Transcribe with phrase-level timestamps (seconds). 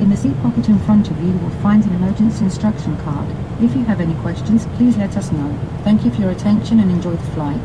[0.00, 3.28] In the seat pocket in front of you, you will find an emergency instruction card.
[3.60, 5.56] If you have any questions, please let us know.
[5.84, 7.60] Thank you for your attention and enjoy the flight.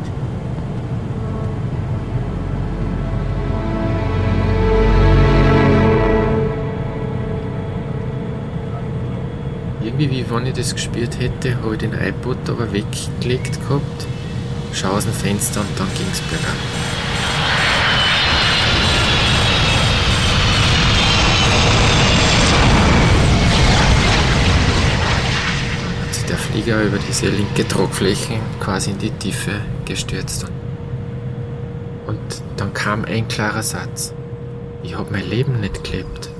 [9.82, 14.06] Irgendwie, wie wenn ich das gespürt hätte, habe ich den iPod aber weggelegt gehabt,
[14.72, 17.09] schaue aus dem Fenster und dann ging es bergab.
[26.30, 29.50] Der Flieger über diese linke Tragfläche quasi in die Tiefe
[29.84, 30.46] gestürzt.
[32.06, 32.20] Und
[32.56, 34.14] dann kam ein klarer Satz.
[34.84, 36.30] Ich habe mein Leben nicht gelebt.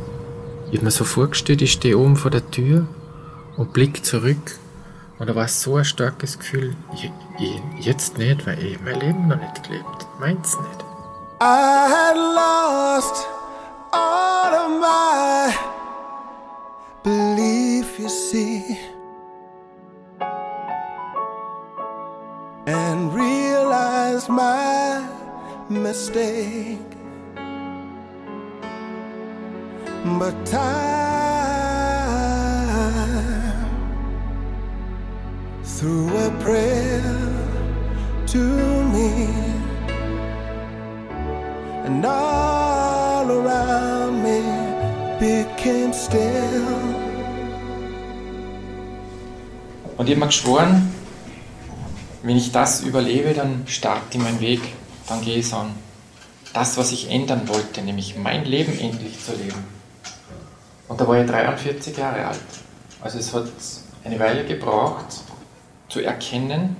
[0.70, 2.86] Ich habe mir so vorgestellt, ich stehe oben vor der Tür
[3.56, 4.58] und blick zurück.
[5.18, 7.10] Und da war so ein starkes Gefühl, ich,
[7.40, 10.06] ich, jetzt nicht, weil ich mein Leben noch nicht gelebt.
[10.20, 10.84] Meins nicht.
[11.42, 13.26] I had lost
[13.92, 15.52] all of my
[17.02, 18.78] belief, you see,
[25.90, 26.90] mistake.
[30.20, 30.70] But time,
[35.64, 37.02] through a prayer
[38.32, 38.42] to
[38.94, 39.10] me,
[41.86, 44.40] and all around me
[45.18, 46.68] became still.
[49.96, 50.72] Und ich habe mir geschworen,
[52.22, 54.60] wenn ich das überlebe, dann starte ich meinen Weg,
[55.10, 55.74] dann gehe ich an.
[56.54, 59.64] Das, was ich ändern wollte, nämlich mein Leben endlich zu leben.
[60.88, 62.40] Und da war ich 43 Jahre alt.
[63.00, 63.48] Also es hat
[64.04, 65.06] eine Weile gebraucht,
[65.88, 66.76] zu erkennen,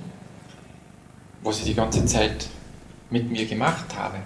[1.43, 2.47] was ich die ganze Zeit
[3.09, 4.17] mit mir gemacht habe.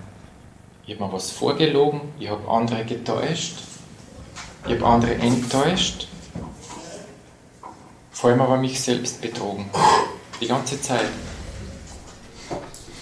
[0.86, 3.58] Ich habe mir was vorgelogen, ich habe andere getäuscht,
[4.68, 6.08] ich habe andere enttäuscht,
[8.12, 9.66] vor allem aber mich selbst betrogen.
[10.40, 11.10] Die ganze Zeit.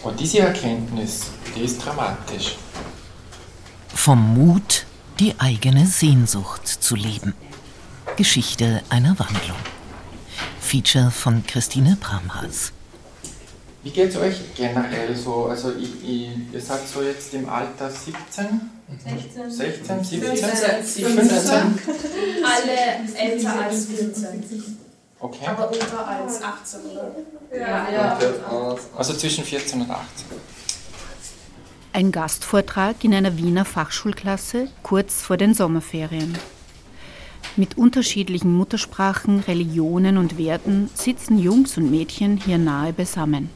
[0.03, 2.57] Und diese Erkenntnis, die ist dramatisch.
[3.93, 4.85] Vom Mut,
[5.19, 7.33] die eigene Sehnsucht zu leben.
[8.17, 9.57] Geschichte einer Wandlung.
[10.59, 12.73] Feature von Christine Bramhals.
[13.83, 15.45] Wie geht es euch generell so?
[15.45, 18.61] Also ich, ich, ihr seid so jetzt im Alter 17?
[19.03, 19.51] 16.
[19.51, 20.35] 16, 17?
[20.35, 21.05] 15.
[21.05, 21.49] 15?
[22.43, 24.43] Alle älter als 14.
[25.23, 25.47] Okay.
[25.47, 27.16] Aber unter als 18, oder?
[27.57, 28.19] Ja, ja.
[28.97, 30.03] Also zwischen 14 und 18.
[31.94, 36.38] Ein Gastvortrag in einer Wiener Fachschulklasse kurz vor den Sommerferien.
[37.56, 43.50] Mit unterschiedlichen Muttersprachen, Religionen und Werten sitzen Jungs und Mädchen hier nahe beisammen.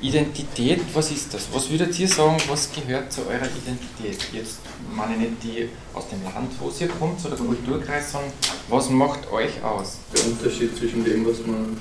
[0.00, 1.48] Identität, was ist das?
[1.52, 4.18] Was würdet ihr sagen, was gehört zu eurer Identität?
[4.32, 4.60] Jetzt
[4.94, 8.32] meine ich nicht die aus dem Land, wo ihr kommt, oder Kulturkreis, sondern
[8.68, 9.98] was macht euch aus?
[10.14, 11.76] Der Unterschied zwischen dem, was man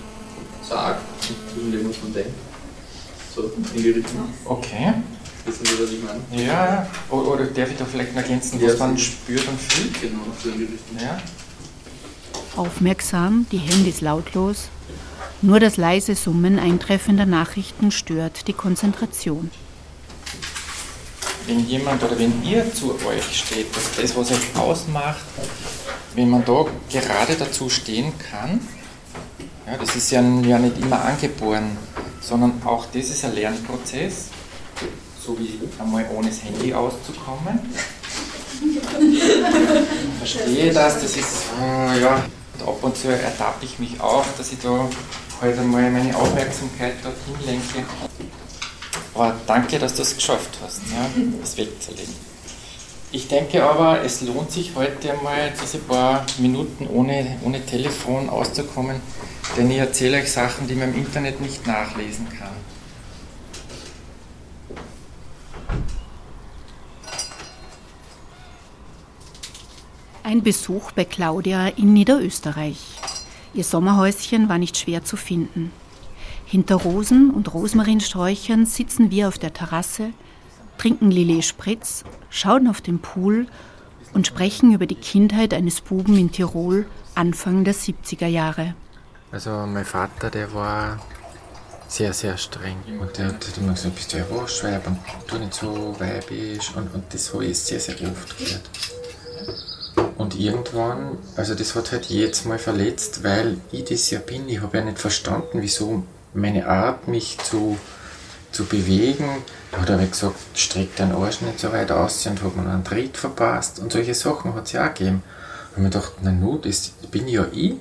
[0.68, 2.32] sagt und zwischen dem, was man denkt.
[3.34, 4.28] So in die Richtung.
[4.44, 4.94] Okay.
[5.46, 6.46] Wissen Sie, was ich meine?
[6.46, 6.88] Ja, ja.
[7.10, 9.12] Oder, oder darf ich da vielleicht noch ergänzen, Ja, was man sicher.
[9.12, 10.02] spürt und fühlt?
[10.02, 10.98] Genau, so in die Richtung.
[11.02, 11.22] Ja.
[12.58, 14.68] Aufmerksam, die Handys lautlos.
[15.42, 19.50] Nur das leise Summen eintreffender Nachrichten stört die Konzentration.
[21.50, 25.26] wenn jemand oder wenn ihr zu euch steht, dass das, was euch ausmacht,
[26.16, 28.62] wenn man da gerade dazu stehen kann,
[29.66, 31.78] ja, das ist ja, ja nicht immer angeboren,
[32.22, 34.26] sondern auch das ist ein Lernprozess,
[35.20, 37.60] so wie einmal ohne das Handy auszukommen.
[40.18, 42.26] Verstehe das, das ist, äh, ja,
[42.60, 44.88] und ab und zu ertappe ich mich auch, dass ich da
[45.42, 47.88] halt einmal meine Aufmerksamkeit dorthin lenke.
[49.14, 51.10] Aber danke, dass du es geschafft hast, ja,
[51.42, 52.14] das wegzulegen.
[53.12, 59.02] Ich denke aber, es lohnt sich heute einmal diese paar Minuten ohne, ohne Telefon auszukommen,
[59.58, 62.50] denn ich erzähle euch Sachen, die man im Internet nicht nachlesen kann.
[70.22, 72.99] Ein Besuch bei Claudia in Niederösterreich.
[73.54, 75.72] Ihr Sommerhäuschen war nicht schwer zu finden.
[76.46, 80.12] Hinter Rosen und Rosmarinsträuchern sitzen wir auf der Terrasse,
[80.78, 83.48] trinken Lillet Spritz, schauen auf den Pool
[84.14, 86.86] und sprechen über die Kindheit eines Buben in Tirol
[87.16, 88.76] Anfang der 70er Jahre.
[89.32, 91.00] Also mein Vater, der war
[91.88, 92.78] sehr, sehr streng.
[93.00, 94.98] Und der hat immer gesagt, bist du ein Waschweib und
[95.28, 96.72] tu nicht so weibisch.
[96.76, 98.70] Und, und das habe ich sehr, sehr oft gehört.
[100.18, 104.48] Und irgendwann, also das hat halt jedes Mal verletzt, weil ich das ja bin.
[104.50, 106.04] Ich habe ja nicht verstanden, wieso
[106.34, 107.78] meine Art, mich zu
[108.52, 109.44] zu bewegen.
[109.72, 112.70] Da hat er halt gesagt, streck deinen Arsch nicht so weit aus und hat mir
[112.70, 113.80] einen Tritt verpasst.
[113.80, 115.24] Und solche Sachen hat es ja auch gegeben.
[115.76, 117.76] Und mir gedacht, na nu, das bin ja ich.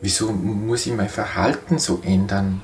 [0.00, 2.62] Wieso muss ich mein Verhalten so ändern?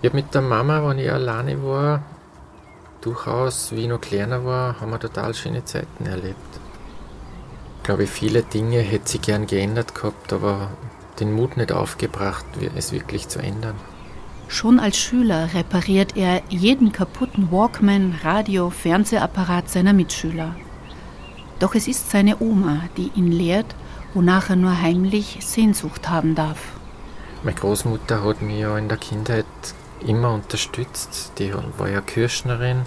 [0.00, 2.02] Ich habe mit der Mama, wenn ich alleine war,
[3.00, 6.36] durchaus, wie ich noch kleiner war, haben wir total schöne Zeiten erlebt.
[7.78, 10.70] Ich glaube, viele Dinge hätte sie gern geändert gehabt, aber
[11.18, 12.44] den Mut nicht aufgebracht,
[12.76, 13.76] es wirklich zu ändern.
[14.48, 20.56] Schon als Schüler repariert er jeden kaputten Walkman, Radio, Fernsehapparat seiner Mitschüler.
[21.60, 23.74] Doch es ist seine Oma, die ihn lehrt,
[24.12, 26.58] wonach er nur heimlich Sehnsucht haben darf.
[27.44, 29.46] Meine Großmutter hat mich ja in der Kindheit
[30.06, 31.32] immer unterstützt.
[31.38, 32.82] Die war ja Kirschnerin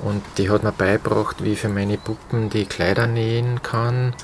[0.00, 4.14] und die hat mir beigebracht, wie ich für meine Puppen die Kleider nähen kann.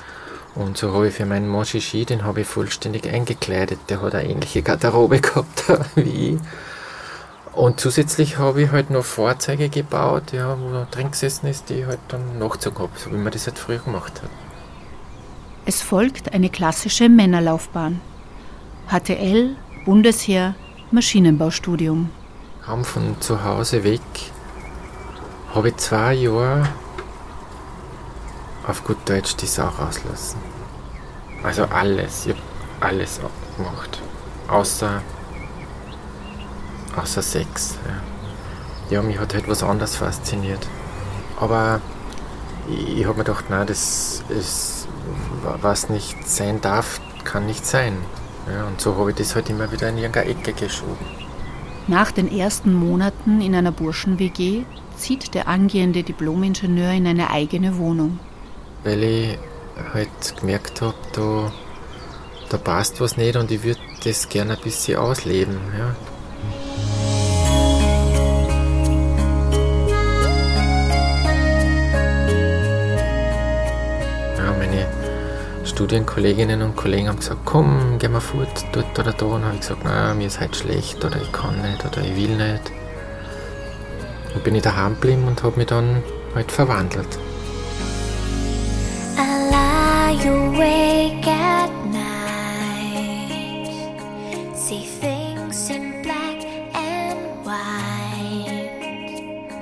[0.53, 3.79] Und so habe ich für meinen Monchichi, den habe ich vollständig eingekleidet.
[3.89, 5.63] Der hat eine ähnliche Garderobe gehabt
[5.95, 6.39] wie ich.
[7.53, 11.75] Und zusätzlich habe ich halt noch Fahrzeuge gebaut, ja, wo er drin gesessen ist, die
[11.75, 14.29] ich halt dann nachgezogen habe, so wie man das halt früher gemacht hat.
[15.65, 17.99] Es folgt eine klassische Männerlaufbahn.
[18.89, 19.55] HTL,
[19.85, 20.55] Bundesheer,
[20.91, 22.09] Maschinenbaustudium.
[22.65, 24.01] Kaum von zu Hause weg
[25.55, 26.67] habe ich zwei Jahre
[28.67, 30.37] auf gut Deutsch die Sau rauslassen.
[31.43, 32.41] Also alles, ich habe
[32.81, 33.19] alles
[33.57, 34.01] gemacht.
[34.47, 35.01] Außer,
[36.95, 37.77] außer Sex.
[38.89, 38.97] Ja.
[38.97, 40.67] ja, mich hat halt was anderes fasziniert.
[41.39, 41.81] Aber
[42.69, 44.87] ich, ich habe mir gedacht, nein, das ist,
[45.61, 47.97] was nicht sein darf, kann nicht sein.
[48.47, 51.05] Ja, und so habe ich das halt immer wieder in irgendeine Ecke geschoben.
[51.87, 54.63] Nach den ersten Monaten in einer Burschen-WG
[54.97, 58.19] zieht der angehende Diplomingenieur in eine eigene Wohnung.
[58.83, 59.37] Weil ich
[59.93, 61.51] halt gemerkt habe, da,
[62.49, 65.57] da passt was nicht und ich würde das gerne ein bisschen ausleben.
[65.77, 65.95] Ja.
[75.71, 79.25] Studienkolleginnen und Kollegen haben gesagt, komm, geh mal fort, dort oder da.
[79.25, 82.15] Und habe ich gesagt, nein, mir ist halt schlecht oder ich kann nicht oder ich
[82.15, 82.71] will nicht.
[84.35, 86.03] Und bin ich daheim geblieben und habe mich dann
[86.35, 87.07] halt verwandelt.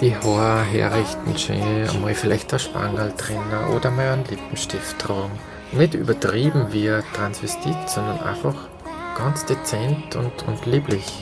[0.01, 5.37] Die Haare herrichten schön, einmal vielleicht ein Spangerl drinnen oder mal einen Lippenstift tragen
[5.71, 8.55] nicht übertrieben wie Transvestit, sondern einfach
[9.17, 11.21] ganz dezent und, und lieblich.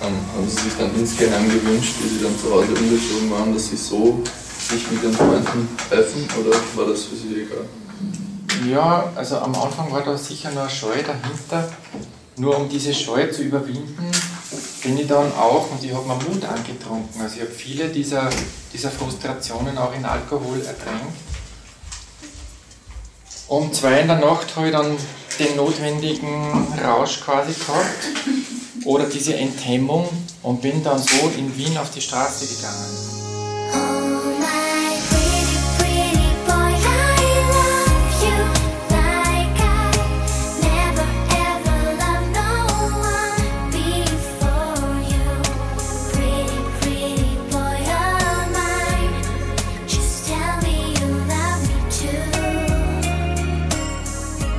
[0.00, 3.76] Haben Sie sich dann insgeheim gewünscht, wie Sie dann zu Hause umgezogen waren, dass Sie
[3.76, 4.22] so
[4.66, 7.66] sich mit den Freunden treffen oder war das für Sie egal?
[8.68, 11.72] Ja, also am Anfang war da sicher noch Scheu dahinter.
[12.38, 14.10] Nur um diese Scheu zu überwinden,
[14.82, 17.20] bin ich dann auch, und ich habe mir Mut angetrunken.
[17.20, 18.28] Also ich habe viele dieser,
[18.72, 21.16] dieser Frustrationen auch in Alkohol ertränkt.
[23.48, 24.96] Um zwei in der Nacht habe ich dann
[25.38, 30.08] den notwendigen Rausch quasi gehabt oder diese Enthemmung
[30.42, 33.25] und bin dann so in Wien auf die Straße gegangen.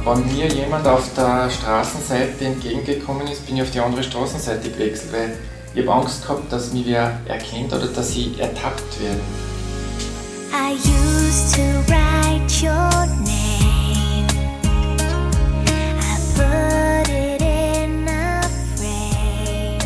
[0.07, 5.11] Wenn mir jemand auf der Straßenseite entgegengekommen ist, bin ich auf die andere Straßenseite gewechselt,
[5.11, 5.37] weil
[5.73, 9.19] ich habe Angst gehabt, dass mich wer erkennt oder dass ich ertappt werde.
[10.53, 11.61] I used to
[11.91, 14.27] write your name.
[15.99, 18.41] I put it in a
[18.77, 19.77] frame.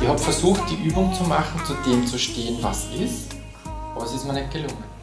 [0.00, 3.34] Ich habe versucht, die Übung zu machen, zu dem zu stehen, was ist,
[3.94, 4.95] aber es ist mir nicht gelungen.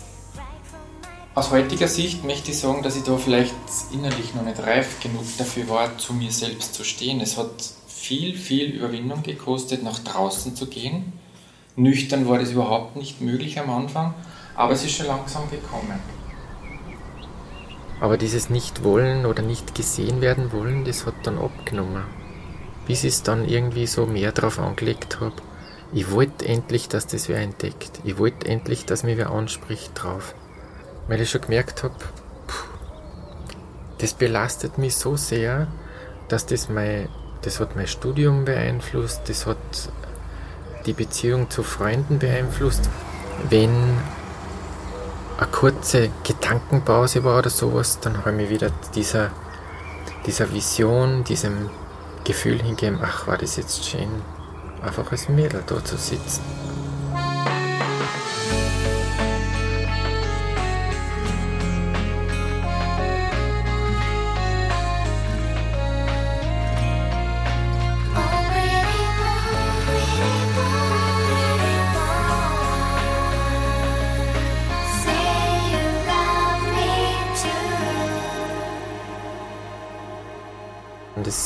[1.35, 3.55] Aus heutiger Sicht möchte ich sagen, dass ich da vielleicht
[3.91, 7.21] innerlich noch nicht reif genug dafür war, zu mir selbst zu stehen.
[7.21, 7.49] Es hat
[7.87, 11.11] viel, viel Überwindung gekostet, nach draußen zu gehen.
[11.75, 14.13] Nüchtern war das überhaupt nicht möglich am Anfang,
[14.53, 15.99] aber es ist schon langsam gekommen.
[17.99, 22.03] Aber dieses Nicht-Wollen oder nicht gesehen werden wollen, das hat dann abgenommen.
[22.85, 25.33] Bis ich es dann irgendwie so mehr drauf angelegt habe.
[25.93, 28.01] Ich wollte endlich, dass das wer entdeckt.
[28.03, 30.35] Ich wollte endlich, dass mir wer anspricht drauf
[31.07, 31.95] weil ich schon gemerkt habe,
[33.99, 35.67] das belastet mich so sehr,
[36.27, 37.09] dass das mein,
[37.41, 39.57] das hat mein Studium beeinflusst, das hat
[40.85, 42.89] die Beziehung zu Freunden beeinflusst.
[43.49, 43.71] Wenn
[45.37, 49.31] eine kurze Gedankenpause war oder sowas, dann habe ich mich wieder dieser,
[50.25, 51.69] dieser Vision, diesem
[52.23, 54.09] Gefühl hingegeben, ach, war das jetzt schön,
[54.81, 56.41] einfach als Mädel da zu sitzen.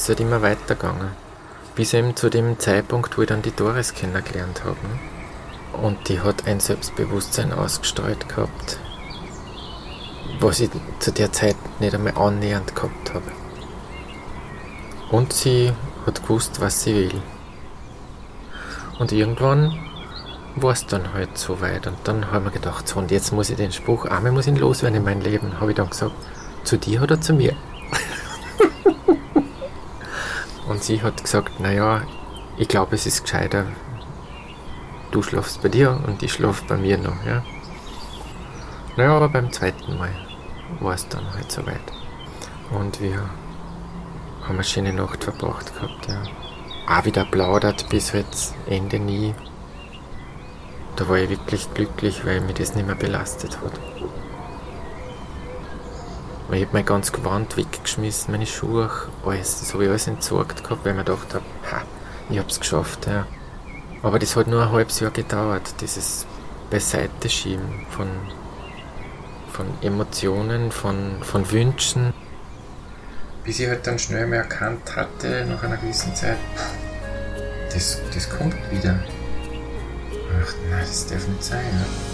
[0.09, 1.09] Halt immer weitergegangen.
[1.75, 4.77] Bis eben zu dem Zeitpunkt, wo ich dann die Doris kennengelernt habe.
[5.81, 8.79] Und die hat ein Selbstbewusstsein ausgestrahlt gehabt,
[10.39, 13.31] was ich zu der Zeit nicht einmal annähernd gehabt habe.
[15.11, 15.71] Und sie
[16.05, 17.21] hat gewusst, was sie will.
[18.99, 19.77] Und irgendwann
[20.55, 21.87] war es dann halt so weit.
[21.87, 24.53] Und dann haben wir gedacht, so, und jetzt muss ich den Spruch, einmal muss ich
[24.53, 26.15] ihn loswerden in mein Leben, habe ich dann gesagt,
[26.63, 27.55] zu dir oder zu mir?
[30.67, 32.01] Und sie hat gesagt, naja,
[32.57, 33.65] ich glaube, es ist gescheiter,
[35.11, 37.23] du schlafst bei dir und ich schlafe bei mir noch.
[37.25, 37.43] Ja?
[38.97, 40.11] Naja, aber beim zweiten Mal
[40.79, 41.79] war es dann halt soweit.
[42.71, 43.29] Und wir
[44.43, 46.07] haben eine schöne Nacht verbracht gehabt.
[46.07, 46.23] Ja.
[46.87, 49.35] Auch wieder plaudert bis jetzt Ende nie.
[50.95, 53.79] Da war ich wirklich glücklich, weil mich das nicht mehr belastet hat.
[56.49, 58.89] Ich habe mein ganz Gewand weggeschmissen, meine Schuhe,
[59.25, 59.59] alles.
[59.59, 61.81] Das habe ich alles entsorgt gehabt, weil ich mir gedacht habe, ha,
[62.29, 63.05] ich habe es geschafft.
[63.05, 63.27] Ja.
[64.01, 66.25] Aber das hat nur ein halbes Jahr gedauert, dieses
[66.69, 68.07] Beiseite schieben von,
[69.51, 72.13] von Emotionen, von, von Wünschen.
[73.43, 76.37] Bis ich halt dann schnell mal erkannt hatte, nach einer gewissen Zeit,
[77.73, 78.97] das, das kommt wieder.
[80.41, 81.65] Ach nein, das darf nicht sein.
[81.73, 82.06] Ja.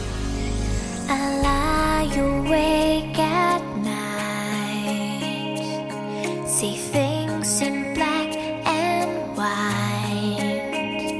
[6.63, 8.31] See things in black
[8.65, 11.11] and white.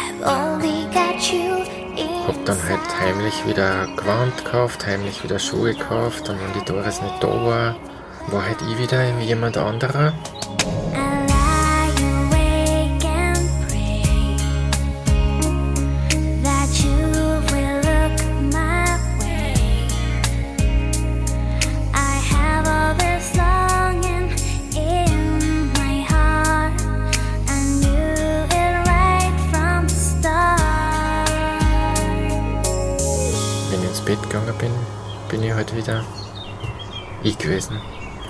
[0.00, 1.64] I've only got you
[2.26, 7.00] Hab dann halt heimlich wieder Gewand gekauft, heimlich wieder Schuhe gekauft und wenn die Doris
[7.00, 7.76] nicht da war,
[8.26, 10.12] war halt ich wieder jemand anderer.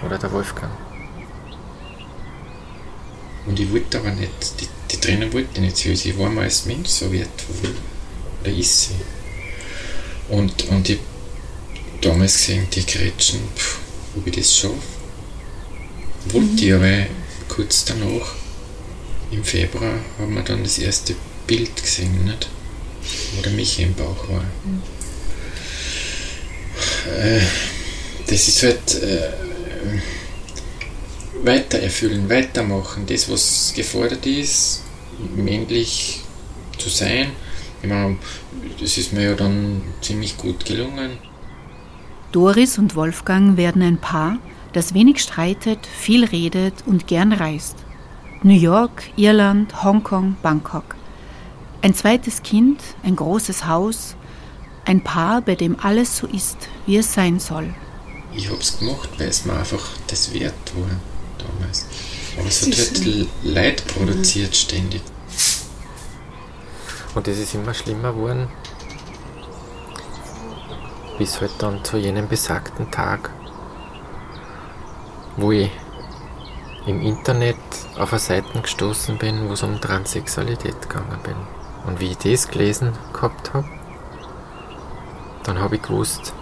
[0.05, 0.73] Oder der Wolfgang.
[3.47, 5.95] Und ich wollte aber nicht, die, die Tränen wollten nicht so.
[5.95, 7.75] Sie war mir als Mensch so wertvoll.
[8.43, 8.95] Oder ist sie.
[10.29, 10.99] Und, und ich
[12.01, 13.79] damals gesehen, die Gretchen, pff,
[14.17, 14.75] ob ich das schaffe.
[16.31, 17.07] Wollte ich, aber
[17.49, 18.35] kurz danach,
[19.31, 21.15] im Februar, haben wir dann das erste
[21.47, 22.49] Bild gesehen, nicht?
[23.37, 24.45] Wo der Michi im Bauch war.
[27.15, 27.41] Äh,
[28.27, 29.44] das ist halt äh,
[31.43, 34.83] weiter erfüllen, weitermachen, das was gefordert ist,
[35.37, 36.23] männlich
[36.79, 37.33] zu sein.
[37.83, 38.17] Ich meine,
[38.81, 41.19] das ist mir ja dann ziemlich gut gelungen.
[42.33, 44.39] Doris und Wolfgang werden ein Paar,
[44.73, 47.77] das wenig streitet, viel redet und gern reist.
[48.43, 50.97] New York, Irland, Hongkong, Bangkok.
[51.81, 54.17] Ein zweites Kind, ein großes Haus,
[54.85, 57.75] ein Paar, bei dem alles so ist, wie es sein soll.
[58.37, 60.89] Ich hab's gemacht, weil es mir einfach das wert war
[61.39, 61.87] damals.
[62.37, 65.03] Aber es hat halt Leid produziert ständig.
[67.15, 68.49] Und es ist immer schlimmer geworden,
[71.17, 73.31] bis halt dann zu jenem besagten Tag,
[75.37, 75.71] wo ich
[76.87, 77.57] im Internet
[77.97, 81.37] auf eine Seite gestoßen bin, wo es um Transsexualität gegangen bin.
[81.87, 83.69] Und wie ich das gelesen gehabt habe,
[85.45, 86.33] dann habe ich gewusst,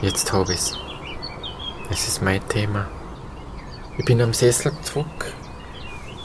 [0.00, 0.78] jetzt habe ich es.
[1.90, 2.86] Ist mein Thema.
[3.96, 5.32] Ich bin am Sessel zurück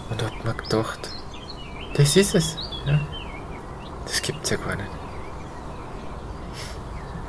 [0.09, 1.11] und habe mir gedacht,
[1.93, 2.57] das ist es.
[2.85, 2.99] Ja?
[4.05, 4.89] Das gibt's ja gar nicht.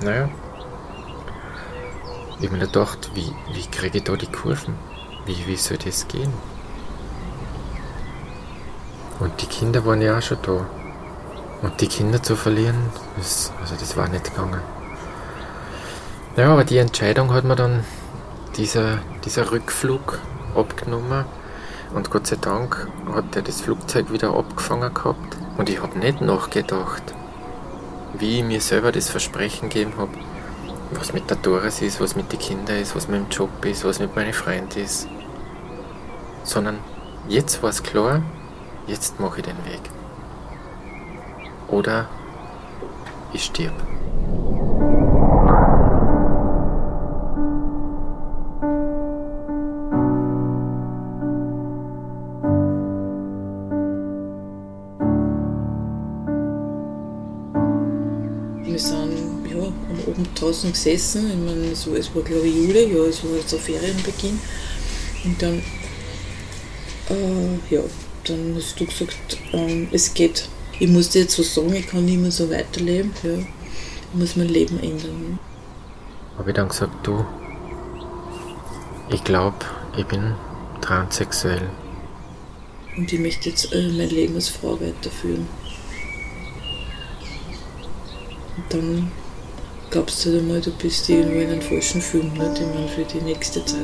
[0.03, 0.29] Naja.
[2.39, 4.75] Ich habe mir gedacht, wie, wie kriege ich da die Kurven?
[5.27, 6.33] Wie, wie soll das gehen?
[9.19, 10.67] Und die Kinder waren ja auch schon da.
[11.61, 14.63] Und die Kinder zu verlieren, das, also das war nicht gegangen.
[16.37, 17.85] Ja, aber die Entscheidung hat mir dann
[18.57, 20.21] dieser, dieser Rückflug
[20.55, 21.25] abgenommen
[21.93, 26.21] und Gott sei Dank hat er das Flugzeug wieder abgefangen gehabt und ich habe nicht
[26.21, 27.03] nachgedacht,
[28.17, 30.13] wie ich mir selber das Versprechen gegeben habe,
[30.93, 33.85] was mit der Doris ist, was mit den Kindern ist, was mit dem Job ist,
[33.85, 35.09] was mit meinen Freunden ist.
[36.45, 36.79] Sondern
[37.29, 38.23] jetzt war es klar,
[38.87, 39.83] jetzt mache ich den Weg.
[41.67, 42.09] Oder
[43.33, 43.75] ich stirb.
[60.61, 61.31] Draußen gesessen.
[61.31, 64.39] Ich meine, so, es war glaube ich Juli, ja, es war so Ferienbeginn.
[65.25, 65.63] Und dann,
[67.09, 67.81] äh, ja,
[68.25, 70.49] dann hast du gesagt, ähm, es geht.
[70.79, 73.13] Ich muss dir jetzt so sagen, ich kann nicht mehr so weiterleben.
[73.23, 73.35] Ja.
[73.35, 75.39] Ich muss mein Leben ändern.
[76.39, 77.25] Habe ich dann gesagt, du,
[79.11, 79.57] ich glaube,
[79.97, 80.35] ich bin
[80.81, 81.69] transsexuell.
[82.97, 85.47] Und ich möchte jetzt äh, mein Leben als Frau weiterführen.
[88.57, 89.13] Und dann
[89.91, 92.61] glaubst du halt einmal, du bist irgendwo in einem falschen Film, nicht?
[92.61, 93.81] Ich meine, für die nächste Zeit.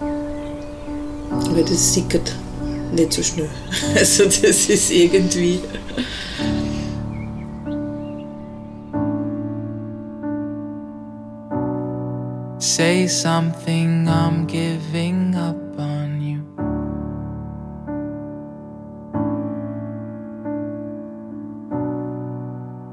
[0.00, 2.34] Weil das sickert
[2.92, 3.48] nicht so schnell.
[3.94, 5.60] Also das ist irgendwie.
[12.58, 16.42] Say something, I'm giving up on you.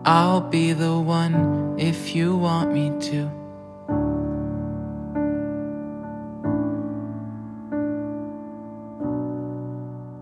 [0.05, 3.29] I'll be the one if you want me to.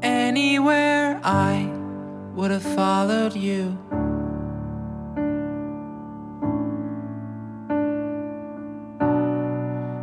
[0.02, 1.72] Anywhere I
[2.36, 3.78] would have followed you.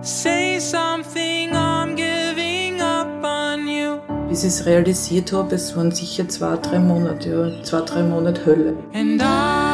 [0.02, 4.00] Say something, I'm giving up on you.
[4.28, 8.46] Bis ich es realisiert habe, es waren sicher zwei, drei Monate, ja, zwei, drei Monate
[8.46, 8.76] Hölle.
[8.94, 9.69] And I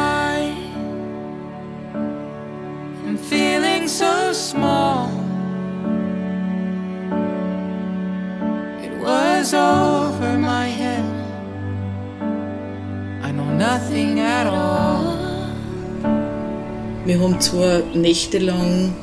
[17.07, 18.93] Wir haben zwar nächtelang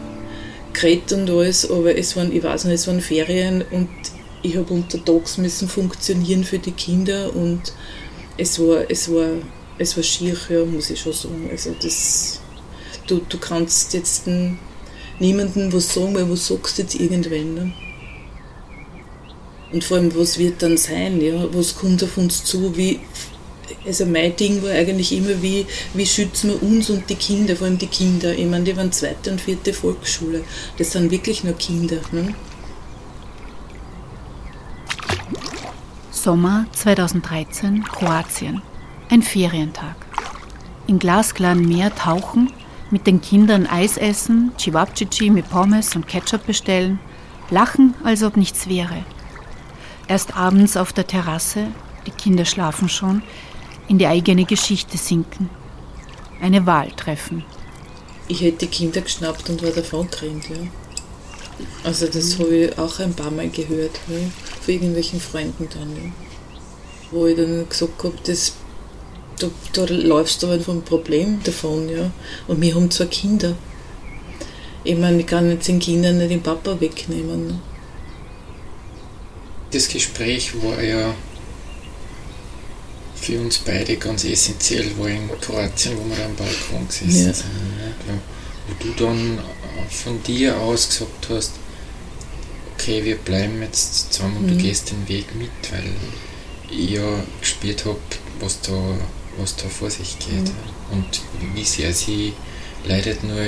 [0.74, 3.88] geredet und alles, aber es waren, ich weiß nicht, es waren Ferien und
[4.42, 7.72] ich habe untertags müssen funktionieren für die Kinder und
[8.36, 9.30] es war, es war,
[9.78, 11.48] es war schier, ja, muss ich schon sagen.
[11.50, 12.40] Also das,
[13.06, 14.28] du, du kannst jetzt
[15.18, 17.54] niemandem was sagen, weil was sagst du jetzt irgendwann?
[17.54, 17.72] Ne?
[19.72, 21.22] Und vor allem, was wird dann sein?
[21.22, 21.48] Ja?
[21.54, 22.76] Was kommt auf uns zu?
[22.76, 23.00] Wie,
[23.86, 27.66] also mein Ding war eigentlich immer, wie, wie schützen wir uns und die Kinder, vor
[27.66, 28.34] allem die Kinder.
[28.34, 30.42] Ich meine, die waren zweite und vierte Volksschule.
[30.78, 31.98] Das sind wirklich nur Kinder.
[32.12, 32.34] Ne?
[36.10, 38.62] Sommer 2013, Kroatien.
[39.10, 39.96] Ein Ferientag.
[40.86, 42.50] Im glasklaren Meer tauchen,
[42.90, 46.98] mit den Kindern Eis essen, Cevapcici mit Pommes und Ketchup bestellen,
[47.50, 49.04] lachen, als ob nichts wäre.
[50.08, 51.66] Erst abends auf der Terrasse,
[52.06, 53.22] die Kinder schlafen schon,
[53.88, 55.50] in die eigene Geschichte sinken.
[56.40, 57.44] Eine Wahl treffen.
[58.28, 60.48] Ich hätte die Kinder geschnappt und war davon gerannt.
[60.48, 60.56] Ja.
[61.84, 64.16] Also das habe ich auch ein paar Mal gehört, ja,
[64.60, 65.94] von irgendwelchen Freunden dann.
[65.96, 66.10] Ja.
[67.10, 68.54] Wo ich dann gesagt habe, das,
[69.38, 71.88] da, da läufst du aber vom Problem davon.
[71.88, 72.10] Ja.
[72.48, 73.54] Und wir haben zwei Kinder.
[74.82, 77.46] Ich meine, ich kann jetzt den Kindern nicht den Papa wegnehmen.
[77.46, 77.60] Ne.
[79.70, 81.14] Das Gespräch war ja
[83.24, 87.32] für uns beide ganz essentiell, war in Kroatien, wo wir am Balkon gesessen Ja.
[87.32, 87.44] sind.
[88.08, 88.14] Ja,
[88.68, 89.38] wo du dann
[89.90, 91.52] von dir aus gesagt hast,
[92.74, 94.58] okay, wir bleiben jetzt zusammen und du Mhm.
[94.58, 95.84] gehst den Weg mit, weil
[96.70, 97.98] ich ja gespürt habe,
[98.40, 98.72] was da,
[99.38, 100.50] was da vor sich geht.
[100.90, 101.20] Und
[101.54, 102.32] wie sehr sie
[102.86, 103.38] leidet, nur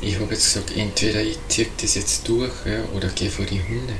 [0.00, 3.60] ich habe jetzt gesagt, entweder ich ziehe das jetzt durch ja, oder gehe vor die
[3.62, 3.94] Hunde.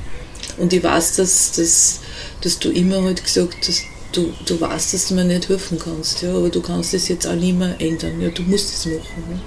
[0.57, 1.99] Und ich weiß, dass, dass,
[2.41, 3.81] dass du immer halt gesagt hast,
[4.15, 7.27] du, du weißt, dass du mir nicht helfen kannst, ja, aber du kannst es jetzt
[7.27, 8.21] auch nicht mehr ändern.
[8.21, 9.23] Ja, du musst es machen.
[9.29, 9.39] Ne?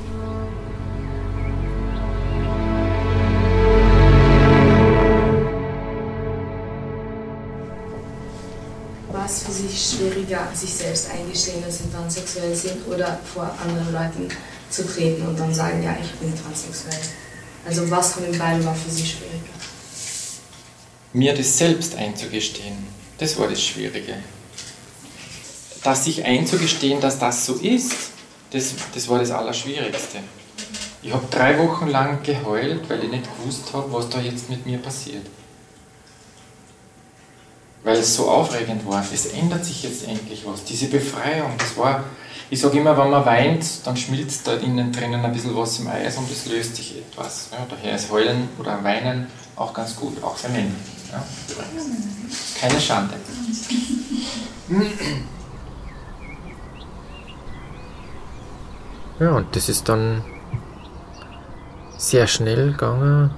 [9.13, 13.93] War es für Sie schwieriger, sich selbst eingestehen, dass Sie transsexuell sind oder vor anderen
[13.93, 14.29] Leuten
[14.71, 17.01] zu treten und dann sagen, ja, ich bin transsexuell?
[17.67, 19.39] Also was von den beiden war für Sie schwieriger?
[21.13, 22.77] mir das selbst einzugestehen,
[23.19, 24.15] das war das Schwierige.
[25.89, 28.11] Das sich einzugestehen, dass das so ist,
[28.51, 30.19] das, das war das Allerschwierigste.
[31.01, 34.67] Ich habe drei Wochen lang geheult, weil ich nicht gewusst habe, was da jetzt mit
[34.67, 35.25] mir passiert.
[37.85, 39.03] Weil es so aufregend war.
[39.15, 40.63] Es ändert sich jetzt endlich was.
[40.65, 42.05] Diese Befreiung, das war,
[42.51, 45.89] ich sage immer, wenn man weint, dann schmilzt da innen drinnen ein bisschen was im
[45.89, 47.49] Eis und es löst sich etwas.
[47.51, 50.69] Ja, daher ist Heulen oder Weinen auch ganz gut, auch für Männer.
[51.11, 51.25] Ja.
[52.61, 53.15] Keine Schande.
[59.21, 60.23] Ja, und das ist dann
[61.97, 63.31] sehr schnell gegangen.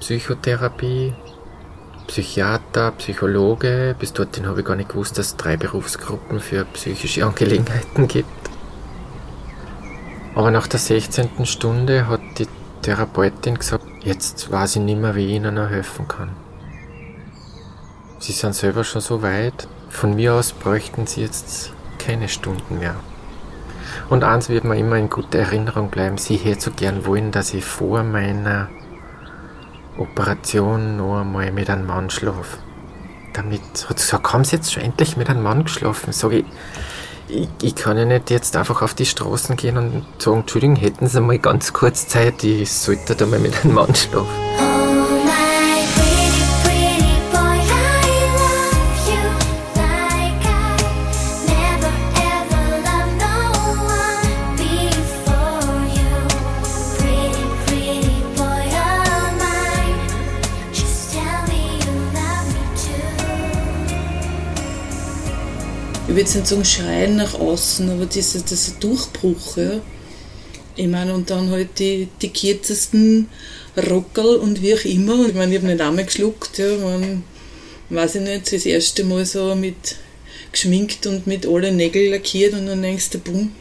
[0.00, 1.14] Psychotherapie,
[2.06, 3.96] Psychiater, Psychologe.
[3.98, 8.28] Bis dorthin habe ich gar nicht gewusst, dass es drei Berufsgruppen für psychische Angelegenheiten gibt.
[10.34, 11.46] Aber nach der 16.
[11.46, 12.46] Stunde hat die
[12.82, 16.30] Therapeutin gesagt, jetzt weiß ich nicht mehr, wie ich Ihnen noch helfen kann.
[18.18, 19.66] Sie sind selber schon so weit.
[19.88, 22.96] Von mir aus bräuchten Sie jetzt keine Stunden mehr.
[24.10, 26.16] Und eins wird mir immer in guter Erinnerung bleiben.
[26.16, 28.68] Sie hätte so gern wollen, dass ich vor meiner
[29.98, 32.58] Operation noch einmal mit einem Mann schlafe.
[33.34, 36.12] Damit hat sie gesagt, haben Sie jetzt schon endlich mit einem Mann geschlafen?
[36.12, 36.46] Sag ich,
[37.28, 41.06] ich, ich kann ja nicht jetzt einfach auf die Straßen gehen und sagen, Entschuldigung, hätten
[41.06, 44.67] Sie mal ganz kurz Zeit, ich sollte da mal mit einem Mann schlafen.
[66.18, 69.80] Würde jetzt nicht sagen Schreien nach außen, aber dieser, dieser Durchbruch, ja.
[70.74, 73.28] Ich meine, und dann halt die, die kürzesten
[73.76, 75.28] Rockerl und wie auch immer.
[75.28, 76.76] Ich meine, ich habe nicht einmal geschluckt, ja.
[76.76, 77.22] Man,
[77.90, 79.96] weiß ich nicht, das erste Mal so mit
[80.50, 83.52] geschminkt und mit alle Nägel lackiert und dann denkst du, bumm,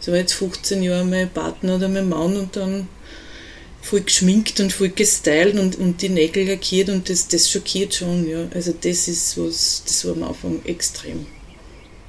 [0.00, 2.88] so war jetzt 15 Jahre mein Partner oder mein Mann und dann
[3.80, 8.28] voll geschminkt und voll gestylt und, und die Nägel lackiert und das, das schockiert schon,
[8.28, 8.46] ja.
[8.52, 11.26] Also das ist was, das war am Anfang extrem.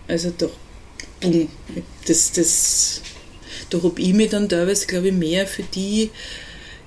[0.08, 0.48] Also da,
[1.22, 1.48] bumm,
[2.08, 3.02] das, das,
[3.70, 6.12] da habe ich mich dann teilweise, glaube ich, mehr für die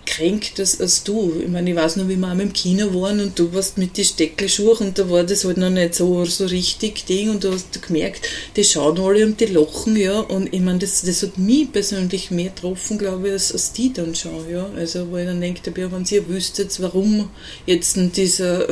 [0.08, 1.34] kränkt als, als du.
[1.40, 3.96] Ich meine, ich weiß noch, wie wir einmal im Kino waren und du warst mit
[3.96, 7.52] den Steckelschuhen und da war das halt noch nicht so, so richtig Ding und du
[7.52, 8.26] hast gemerkt,
[8.56, 10.20] die schauen alle und die lachen, ja.
[10.20, 13.92] Und ich meine, das, das hat mich persönlich mehr getroffen, glaube ich, als, als die
[13.92, 14.68] dann schon, ja.
[14.76, 17.28] Also, wo ich dann denke, ja, wenn ihr wüsstet, warum
[17.66, 18.66] jetzt denn dieser,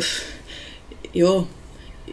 [1.12, 1.46] ja,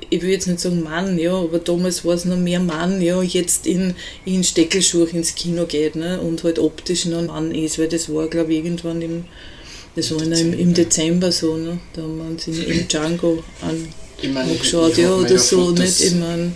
[0.10, 3.22] ich will jetzt nicht sagen Mann, ja, aber damals war es noch mehr Mann, ja,
[3.22, 7.80] jetzt in, in Steckelschuhe ins Kino geht, ne, und halt optisch noch ein Mann ist,
[7.80, 9.26] weil das war, glaube ich, irgendwann im,
[9.96, 11.32] das war noch im, im Dezember.
[11.32, 13.88] So, ne, da haben wir uns in, im Django an,
[14.22, 16.52] Ich angeschaut, ja, oder so, Fotos nicht, ich meine,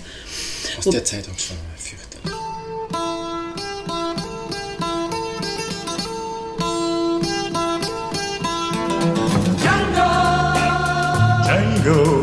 [0.78, 2.38] Aus der Zeit auch schon fürchterlich.
[9.62, 10.28] Django,
[11.88, 12.16] have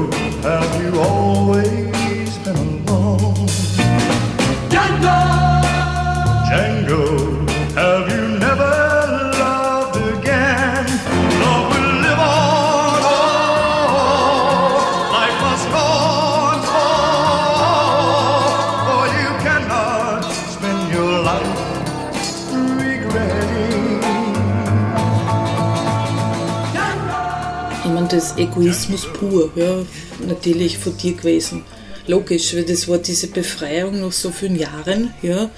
[28.15, 29.85] das Egoismus pur, ja,
[30.27, 31.65] natürlich von dir gewesen.
[32.07, 35.51] Logisch, weil das war diese Befreiung nach so vielen Jahren, ja.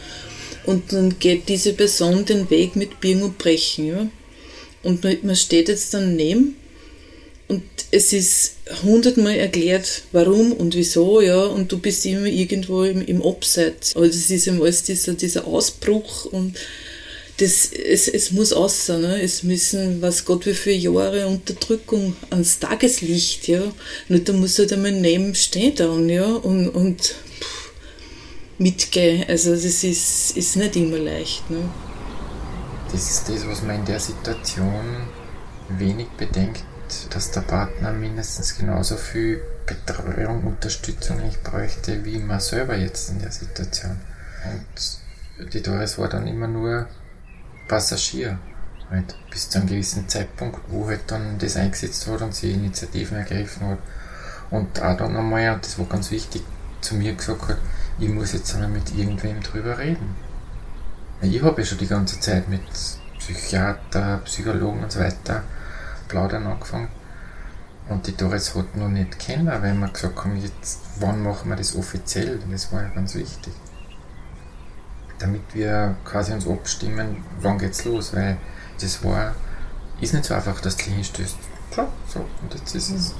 [0.64, 4.07] Und dann geht diese Person den Weg mit Biegen und Brechen, ja.
[4.83, 6.57] Und man man steht jetzt daneben
[7.49, 13.05] und es ist hundertmal erklärt, warum und wieso, ja, und du bist immer irgendwo im,
[13.05, 13.95] im Abseits.
[13.97, 16.57] Aber das ist eben alles dieser, dieser Ausbruch und
[17.38, 19.20] das, es, es muss aus sein, ne?
[19.20, 23.62] es müssen, was Gott wie viele Jahre Unterdrückung ans Tageslicht, ja,
[24.09, 27.14] nur da muss halt einmal neben stehen dann, ja, und, und
[28.59, 31.68] mitgehen, also das ist, ist nicht immer leicht, ne.
[32.90, 35.09] Das ist das, was man in der Situation
[35.68, 36.64] wenig bedenkt,
[37.11, 43.18] dass der Partner mindestens genauso viel Betreuung, Unterstützung nicht bräuchte, wie man selber jetzt in
[43.18, 43.99] der Situation.
[44.44, 46.88] Und die Doris war dann immer nur
[47.68, 48.38] Passagier,
[48.90, 53.18] halt, bis zu einem gewissen Zeitpunkt, wo halt dann das eingesetzt hat und sie Initiativen
[53.18, 53.79] ergriffen hat.
[54.50, 56.42] Und auch dann einmal, und das war ganz wichtig,
[56.81, 57.59] zu mir gesagt hat,
[57.98, 60.14] ich muss jetzt einmal mit irgendwem drüber reden.
[61.22, 62.61] Ich habe ja schon die ganze Zeit mit
[63.18, 65.42] Psychiater, Psychologen und so weiter
[66.09, 66.88] plaudern angefangen.
[67.88, 71.57] Und die Doris hat noch nicht kennen, weil wir gesagt haben, jetzt, wann machen wir
[71.57, 72.38] das offiziell?
[72.50, 73.52] Das war ja ganz wichtig.
[75.18, 78.37] Damit wir quasi uns abstimmen, wann geht's los, weil
[78.81, 79.35] das war,
[80.00, 81.37] ist nicht so einfach, dass du hinstößt.
[81.70, 83.14] Klar, so, und jetzt ist es.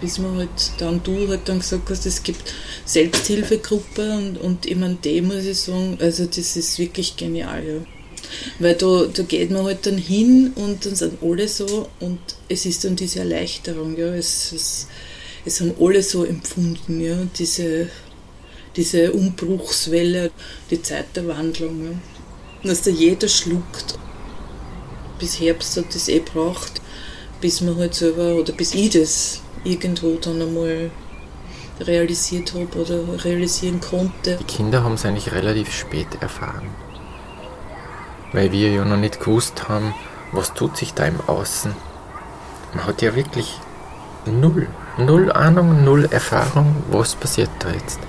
[0.00, 2.52] bis man halt dann du halt dann gesagt hast, es gibt
[2.84, 7.80] Selbsthilfegruppe und, und ich meine, die muss ich sagen, also das ist wirklich genial, ja.
[8.58, 12.18] Weil da, da geht man halt dann hin und dann sind alle so und
[12.48, 14.08] es ist dann diese Erleichterung, ja.
[14.08, 14.86] Es, es,
[15.44, 17.88] es haben alle so empfunden, ja, diese,
[18.76, 20.30] diese Umbruchswelle,
[20.70, 22.68] die Zeit der Wandlung, ja.
[22.68, 23.98] Dass da jeder schluckt.
[25.18, 26.80] Bis Herbst hat das eh braucht,
[27.40, 30.90] bis man halt selber, oder bis ich das irgendwo dann einmal
[31.80, 34.36] realisiert habe oder realisieren konnte.
[34.36, 36.68] Die Kinder haben es eigentlich relativ spät erfahren.
[38.32, 39.94] Weil wir ja noch nicht gewusst haben,
[40.32, 41.74] was tut sich da im Außen.
[42.74, 43.58] Man hat ja wirklich
[44.26, 44.66] null,
[44.98, 48.00] null Ahnung, null Erfahrung, was passiert da jetzt.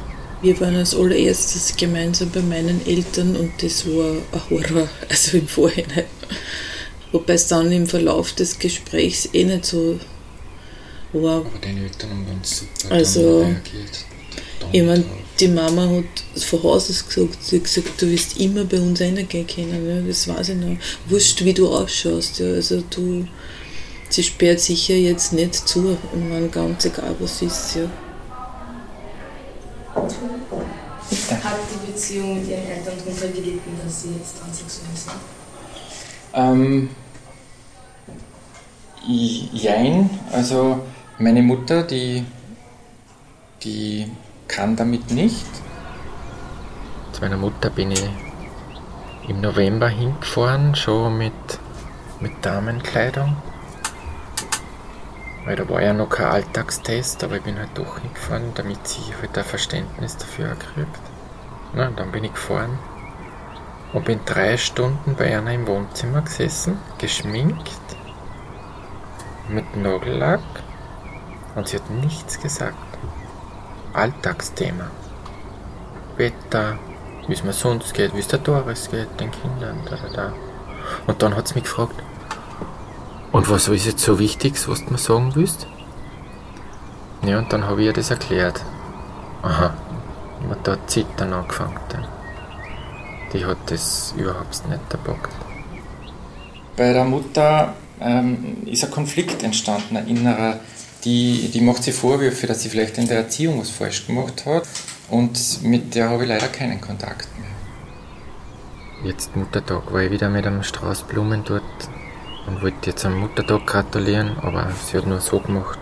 [0.42, 5.48] Wir waren als allererstes gemeinsam bei meinen Eltern und das war ein Horror, also im
[5.48, 6.06] Vorhinein.
[7.12, 10.00] Wobei es dann im Verlauf des Gesprächs eh nicht so
[11.14, 11.38] war.
[11.38, 14.06] Aber deine Eltern haben ganz super Also, reagiert.
[14.72, 15.06] Ich meine,
[15.40, 19.00] die Mama hat von Haus aus gesagt, sie hat gesagt, du wirst immer bei uns
[19.00, 20.78] reingehen können, ja, das weiß ich noch.
[21.08, 23.26] Wurscht, wie du ausschaust, ja, also du,
[24.10, 27.90] sie sperrt sicher jetzt nicht zu, ich meine, ganz egal was ist, ja.
[29.98, 35.14] Hat die Beziehung mit ihren Eltern darunter gelitten, dass sie jetzt transsexuell sind?
[36.34, 36.90] Ähm,
[39.08, 40.82] jein, also
[41.18, 42.26] meine Mutter, die,
[43.64, 44.12] die
[44.48, 45.48] kann damit nicht.
[47.14, 48.10] Zu meiner Mutter bin ich
[49.28, 51.34] im November hingefahren, schon mit,
[52.20, 53.36] mit Damenkleidung.
[55.48, 59.16] Weil da war ja noch kein Alltagstest, aber ich bin halt doch hingefahren, damit sie
[59.16, 61.00] halt ein Verständnis dafür kriegt.
[61.74, 62.78] Na, dann bin ich gefahren
[63.94, 67.80] und bin drei Stunden bei einer im Wohnzimmer gesessen, geschminkt,
[69.48, 70.42] mit Nagellack
[71.56, 72.76] und sie hat nichts gesagt.
[73.94, 74.92] Alltagsthema.
[76.18, 76.78] Wetter,
[77.26, 80.34] wie es mir sonst geht, wie es der Doris geht, den Kindern, da, da, da.
[81.06, 81.96] Und dann hat sie mich gefragt,
[83.38, 85.68] und was ist jetzt so wichtig, was du mir sagen willst?
[87.22, 88.64] Ja, und dann habe ich ihr das erklärt.
[89.44, 89.76] Aha,
[90.50, 91.80] und da hat Zittern angefangen.
[91.90, 92.08] Dann.
[93.32, 95.32] Die hat das überhaupt nicht erbockt.
[96.76, 100.60] Bei der Mutter ähm, ist ein Konflikt entstanden, ein innerer.
[101.04, 104.64] Die, die macht sich Vorwürfe, dass sie vielleicht in der Erziehung was falsch gemacht hat.
[105.12, 109.12] Und mit der habe ich leider keinen Kontakt mehr.
[109.12, 111.62] Jetzt Muttertag war ich wieder mit einem Strauß Blumen dort
[112.48, 115.80] und wollte jetzt am Muttertag gratulieren, aber sie hat nur so gemacht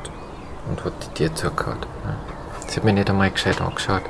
[0.68, 1.78] und hat die Tür zugehauen.
[2.68, 4.02] Sie hat mich nicht einmal gescheit angeschaut.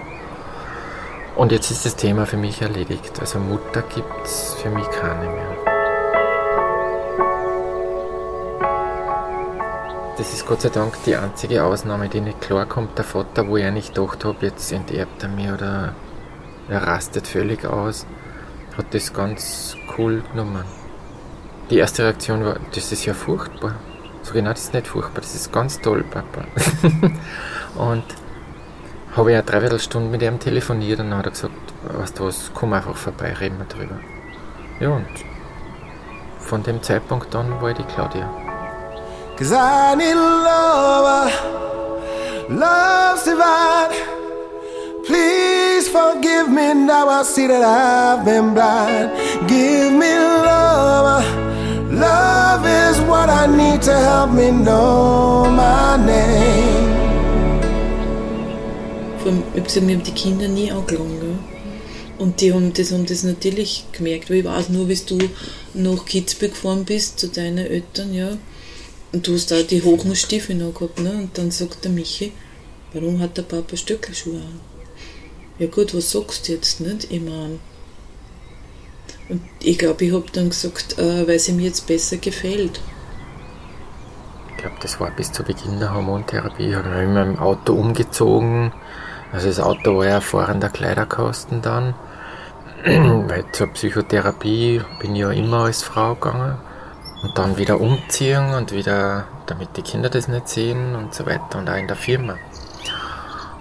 [1.36, 3.20] Und jetzt ist das Thema für mich erledigt.
[3.20, 5.76] Also Mutter gibt es für mich keine mehr.
[10.18, 12.98] Das ist Gott sei Dank die einzige Ausnahme, die nicht klarkommt.
[12.98, 15.94] Der Vater, wo ich eigentlich gedacht habe, jetzt enterbt er mich oder
[16.70, 18.06] er rastet völlig aus,
[18.78, 20.85] hat das ganz cool genommen.
[21.70, 23.76] Die erste Reaktion war, das ist ja furchtbar.
[24.22, 26.46] So genau, das ist nicht furchtbar, das ist ganz toll, Papa.
[27.76, 28.04] und
[29.16, 32.52] habe ich eine Dreiviertelstunde mit ihm telefoniert und dann hat er gesagt, weißt du was,
[32.54, 34.00] komm einfach vorbei, reden wir drüber.
[34.80, 35.08] Ja, und
[36.40, 38.30] von dem Zeitpunkt an war ich die Claudia.
[39.38, 41.32] Cause I need a lover,
[42.50, 44.16] love's divine.
[45.06, 47.10] Please forgive me now.
[47.10, 49.12] I see that I've been blind.
[49.48, 51.45] Give me love,
[51.96, 56.96] love is what I need to help me know my name.
[59.20, 61.24] Vor allem, gesagt, wir haben die Kinder nie angelangt.
[62.18, 65.18] Und die haben das, haben das natürlich gemerkt, weil ich weiß nur, wie du
[65.74, 68.38] nach Kitzbühel gefahren bist zu deinen Eltern, ja.
[69.12, 71.12] Und du hast da die hohen Stiefel noch gehabt, ne?
[71.12, 72.32] Und dann sagt der Michi,
[72.94, 74.60] warum hat der Papa Stöckelschuhe an?
[75.60, 77.12] Ja gut, was sagst du jetzt, nicht?
[77.12, 77.60] Ich mein,
[79.30, 82.80] und ich glaube, ich habe dann gesagt, äh, weil sie mir jetzt besser gefällt.
[84.52, 86.70] Ich glaube, das war bis zu Beginn der Hormontherapie.
[86.70, 88.72] Ich habe mich immer im Auto umgezogen.
[89.32, 91.96] Also das Auto war ja fahrender Kleiderkasten dann.
[92.86, 96.58] Weil zur Psychotherapie bin ich ja immer als Frau gegangen.
[97.24, 101.58] Und dann wieder umziehen und wieder, damit die Kinder das nicht sehen und so weiter.
[101.58, 102.36] Und auch in der Firma.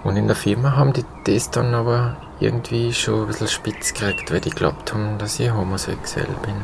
[0.03, 4.31] Und in der Firma haben die das dann aber irgendwie schon ein bisschen spitz gekriegt,
[4.31, 6.55] weil die glaubt haben, dass ich homosexuell bin.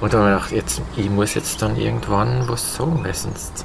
[0.00, 3.64] Und dann habe ich gedacht, jetzt, ich muss jetzt dann irgendwann was sagen, weil sonst,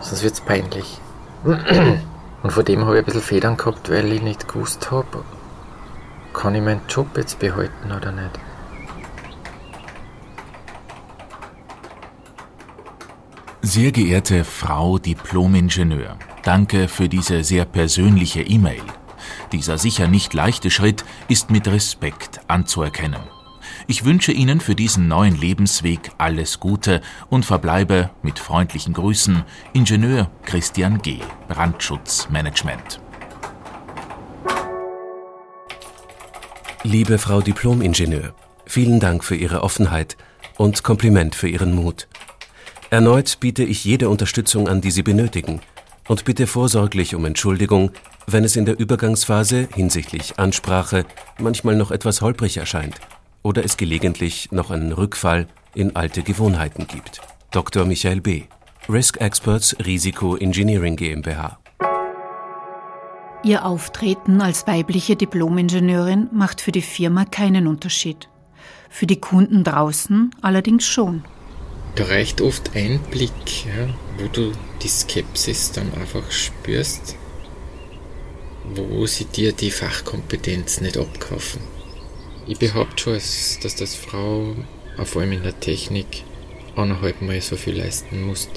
[0.00, 1.00] sonst wird es peinlich.
[2.42, 5.24] Und vor dem habe ich ein bisschen Federn gehabt, weil ich nicht gewusst habe,
[6.32, 8.30] kann ich meinen Job jetzt behalten oder nicht?
[13.60, 18.82] Sehr geehrte Frau Diplom-Ingenieur, danke für diese sehr persönliche E-Mail.
[19.52, 23.20] Dieser sicher nicht leichte Schritt ist mit Respekt anzuerkennen.
[23.86, 30.30] Ich wünsche Ihnen für diesen neuen Lebensweg alles Gute und verbleibe mit freundlichen Grüßen Ingenieur
[30.44, 31.18] Christian G.
[31.48, 33.00] Brandschutzmanagement.
[36.82, 38.34] Liebe Frau Diplom-Ingenieur,
[38.66, 40.16] vielen Dank für Ihre Offenheit
[40.56, 42.08] und Kompliment für Ihren Mut.
[42.90, 45.60] Erneut biete ich jede Unterstützung an, die Sie benötigen
[46.08, 47.92] und bitte vorsorglich um Entschuldigung,
[48.26, 51.04] wenn es in der Übergangsphase hinsichtlich Ansprache
[51.38, 52.96] manchmal noch etwas holprig erscheint
[53.42, 57.20] oder es gelegentlich noch einen Rückfall in alte Gewohnheiten gibt.
[57.52, 57.84] Dr.
[57.84, 58.44] Michael B.,
[58.88, 61.58] Risk Experts Risiko Engineering GmbH.
[63.44, 68.28] Ihr Auftreten als weibliche Diplomingenieurin macht für die Firma keinen Unterschied.
[68.90, 71.22] Für die Kunden draußen allerdings schon.
[71.94, 74.52] Da reicht oft ein Blick, ja, wo du
[74.82, 77.16] die Skepsis dann einfach spürst,
[78.74, 81.60] wo sie dir die Fachkompetenz nicht abkaufen.
[82.46, 84.56] Ich behaupte schon, dass das Frau,
[85.04, 86.24] vor allem in der Technik,
[86.76, 88.48] eineinhalb Mal so viel leisten muss,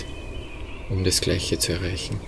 [0.90, 2.20] um das Gleiche zu erreichen.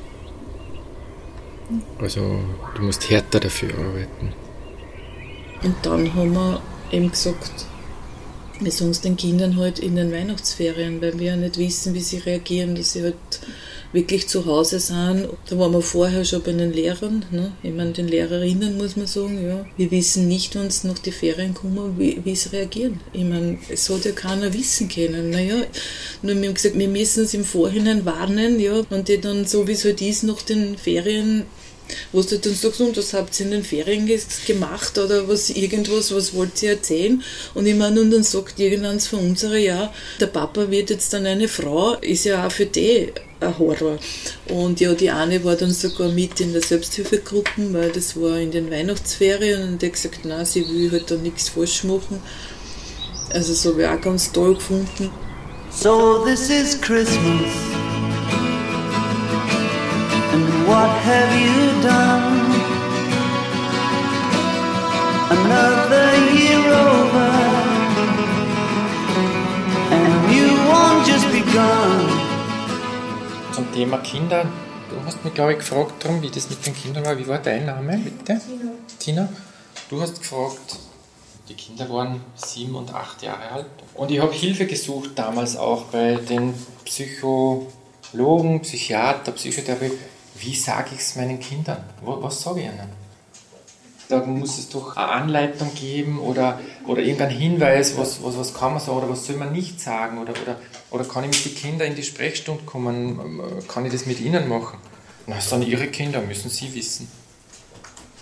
[2.00, 2.40] Also
[2.76, 4.34] du musst härter dafür arbeiten.
[5.64, 7.66] Und dann haben wir eben gesagt,
[8.72, 12.18] sagen es den Kindern halt in den Weihnachtsferien, weil wir ja nicht wissen, wie sie
[12.20, 13.16] reagieren, dass sie halt
[13.94, 15.30] wirklich zu Hause sind.
[15.48, 17.52] Da waren wir vorher schon bei den Lehrern, ne?
[17.62, 19.66] ich meine den Lehrerinnen muss man sagen, ja.
[19.78, 23.00] Wir wissen nicht, wenn es nach die Ferien kommen, wie, wie sie reagieren.
[23.14, 25.30] Ich meine, es hat ja keiner wissen können.
[25.30, 25.56] Naja,
[26.22, 29.68] nur wir haben gesagt, wir müssen es im Vorhinein warnen, ja, und die dann so
[29.68, 31.44] wie es halt ist, nach den Ferien
[32.12, 34.10] wo du dann sagst, und was habt ihr in den Ferien
[34.48, 37.24] gemacht oder was irgendwas, was wollt ihr erzählen?
[37.54, 41.26] Und ich meine, und dann sagt irgendeins von unserer, ja, der Papa wird jetzt dann
[41.26, 43.98] eine Frau, ist ja auch für die ein Horror.
[44.50, 48.52] Und ja, die eine war dann sogar mit in der Selbsthilfegruppe, weil das war in
[48.52, 52.22] den Weihnachtsferien und die hat gesagt, nein, sie will halt da nichts falsch machen.
[53.32, 55.12] Also das habe ich auch ganz toll gefunden.
[55.72, 57.52] So this is Christmas.
[60.32, 62.24] And what have you done?
[65.36, 67.30] Another year over.
[69.92, 72.00] And a new one just begun.
[73.52, 74.46] Zum Thema Kinder.
[74.90, 77.18] Du hast mich, glaube ich, gefragt, drum, wie das mit den Kindern war.
[77.18, 78.40] Wie war dein Name, bitte?
[78.40, 78.72] Tina.
[79.00, 79.30] Tina.
[79.90, 80.78] Du hast gefragt,
[81.50, 83.66] die Kinder waren sieben und acht Jahre alt.
[83.96, 86.54] Und ich habe Hilfe gesucht damals auch bei den
[86.86, 90.13] Psychologen, Psychiater, Psychotherapie.
[90.36, 91.84] Wie sage ich es meinen Kindern?
[92.02, 93.04] Was sage ich ihnen?
[94.10, 98.74] Da muss es doch eine Anleitung geben oder, oder irgendeinen Hinweis, was, was, was kann
[98.74, 100.60] man sagen oder was soll man nicht sagen oder, oder,
[100.92, 104.50] oder kann ich mit den Kindern in die Sprechstunde kommen, kann ich das mit ihnen
[104.50, 104.78] machen?
[105.26, 107.10] Na, das sind ihre Kinder, müssen sie wissen.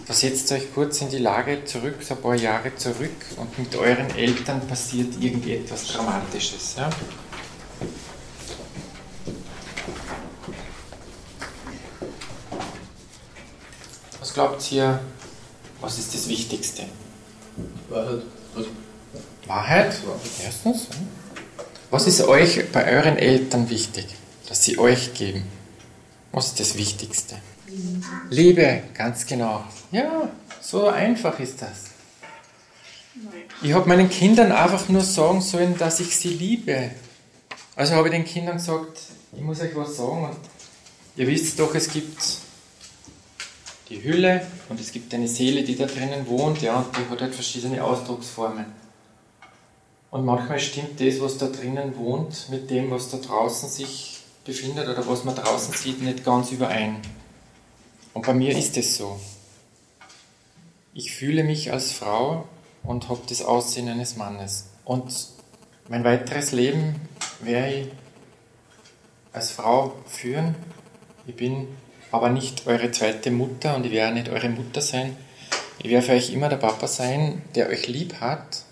[0.05, 4.09] Versetzt euch kurz in die Lage zurück, so ein paar Jahre zurück und mit euren
[4.15, 6.75] Eltern passiert irgendetwas Dramatisches.
[6.77, 6.89] Ja?
[14.31, 14.97] Was glaubt ihr,
[15.81, 16.83] was ist das Wichtigste?
[17.89, 18.23] Wahrheit.
[19.45, 19.93] Wahrheit?
[20.41, 20.87] Erstens.
[21.89, 24.05] Was ist euch bei euren Eltern wichtig,
[24.47, 25.43] dass sie euch geben?
[26.31, 27.35] Was ist das Wichtigste?
[28.29, 29.65] Liebe, ganz genau.
[29.91, 30.29] Ja,
[30.61, 31.87] so einfach ist das.
[33.61, 36.91] Ich habe meinen Kindern einfach nur sagen sollen, dass ich sie liebe.
[37.75, 38.97] Also habe ich den Kindern gesagt,
[39.35, 40.23] ich muss euch was sagen.
[40.23, 40.37] Und
[41.17, 42.40] ihr wisst doch, es gibt
[43.91, 47.21] die Hülle und es gibt eine Seele, die da drinnen wohnt, ja, und die hat
[47.21, 48.65] halt verschiedene Ausdrucksformen.
[50.09, 54.87] Und manchmal stimmt das, was da drinnen wohnt, mit dem, was da draußen sich befindet
[54.87, 57.01] oder was man draußen sieht, nicht ganz überein.
[58.13, 59.19] Und bei mir ist es so.
[60.93, 62.45] Ich fühle mich als Frau
[62.83, 64.67] und habe das Aussehen eines Mannes.
[64.83, 65.27] Und
[65.87, 66.95] mein weiteres Leben
[67.41, 67.87] werde ich
[69.31, 70.55] als Frau führen.
[71.27, 71.67] Ich bin
[72.11, 75.15] aber nicht eure zweite Mutter und ich werde nicht eure Mutter sein.
[75.79, 78.63] Ich werde für euch immer der Papa sein, der euch lieb hat,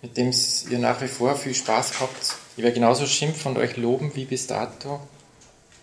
[0.00, 0.32] mit dem
[0.70, 2.34] ihr nach wie vor viel Spaß habt.
[2.56, 5.00] Ich werde genauso schimpfen und euch loben wie bis dato,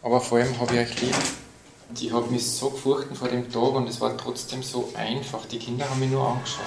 [0.04, 1.16] aber vor allem habe ich euch lieb.
[1.90, 5.46] Und ich habe mich so gefurchten vor dem Tag und es war trotzdem so einfach.
[5.48, 6.66] Die Kinder haben mich nur angeschaut.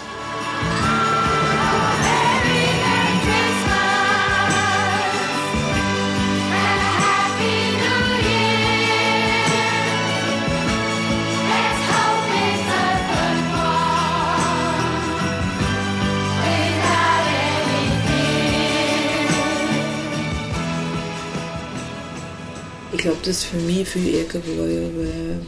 [23.23, 25.41] Das für mich viel ärger war, weil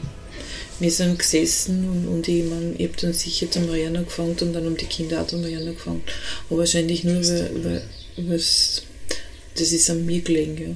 [0.81, 4.55] wir sind gesessen und, und ich, mein, ich habe dann sicher zum Rennen angefangen und
[4.55, 6.03] dann haben die Kinder auch zum Rennen angefangen.
[6.51, 7.83] Aber wahrscheinlich nur, weil, weil,
[8.29, 8.83] weil's-
[9.57, 10.59] das ist an mir gelegen.
[10.61, 10.75] Ja.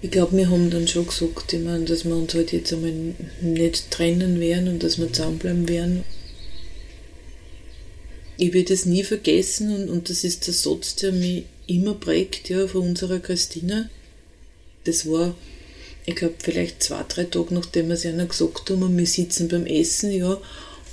[0.00, 2.92] Ich glaube, wir haben dann schon gesagt, ich mein, dass wir uns halt jetzt einmal
[3.40, 6.04] nicht trennen werden und dass wir zusammenbleiben werden.
[8.36, 12.48] Ich werde es nie vergessen und, und das ist der Satz, der mich immer prägt,
[12.48, 13.88] ja, von unserer Christina.
[14.84, 15.34] Das war,
[16.06, 19.48] ich glaube, vielleicht zwei, drei Tage nachdem wir es einer gesagt haben und wir sitzen
[19.48, 20.40] beim Essen, ja,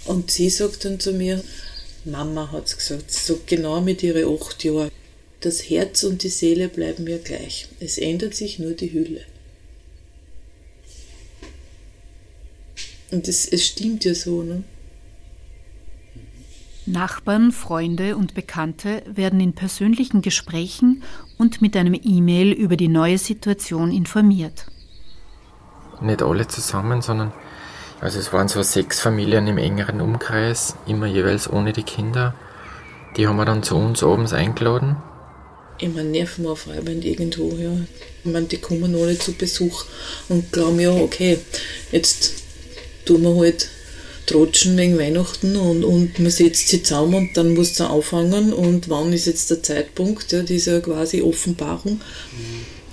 [0.06, 1.44] und sie sagt dann zu mir,
[2.06, 4.92] Mama hat es gesagt, so genau mit ihren acht Jahren.
[5.42, 7.68] Das Herz und die Seele bleiben ja gleich.
[7.80, 9.22] Es ändert sich nur die Hülle.
[13.12, 14.64] Und es, es stimmt ja so, ne?
[16.90, 21.04] Nachbarn, Freunde und Bekannte werden in persönlichen Gesprächen
[21.38, 24.66] und mit einem E-Mail über die neue Situation informiert.
[26.02, 27.32] Nicht alle zusammen, sondern
[28.02, 32.34] also es waren so sechs Familien im engeren Umkreis, immer jeweils ohne die Kinder.
[33.18, 34.96] Die haben wir dann zu uns abends eingeladen.
[35.80, 37.72] Ich meine, nervenaufreibend irgendwo, ja.
[38.24, 39.86] Ich meine, die kommen alle zu Besuch
[40.30, 41.40] und glauben, ja, okay,
[41.92, 42.44] jetzt
[43.06, 43.70] tun wir halt
[44.30, 48.90] trotschen wegen Weihnachten und, und man setzt sie zusammen und dann muss sie auffangen und
[48.90, 52.00] wann ist jetzt der Zeitpunkt, ja, dieser quasi Offenbarung.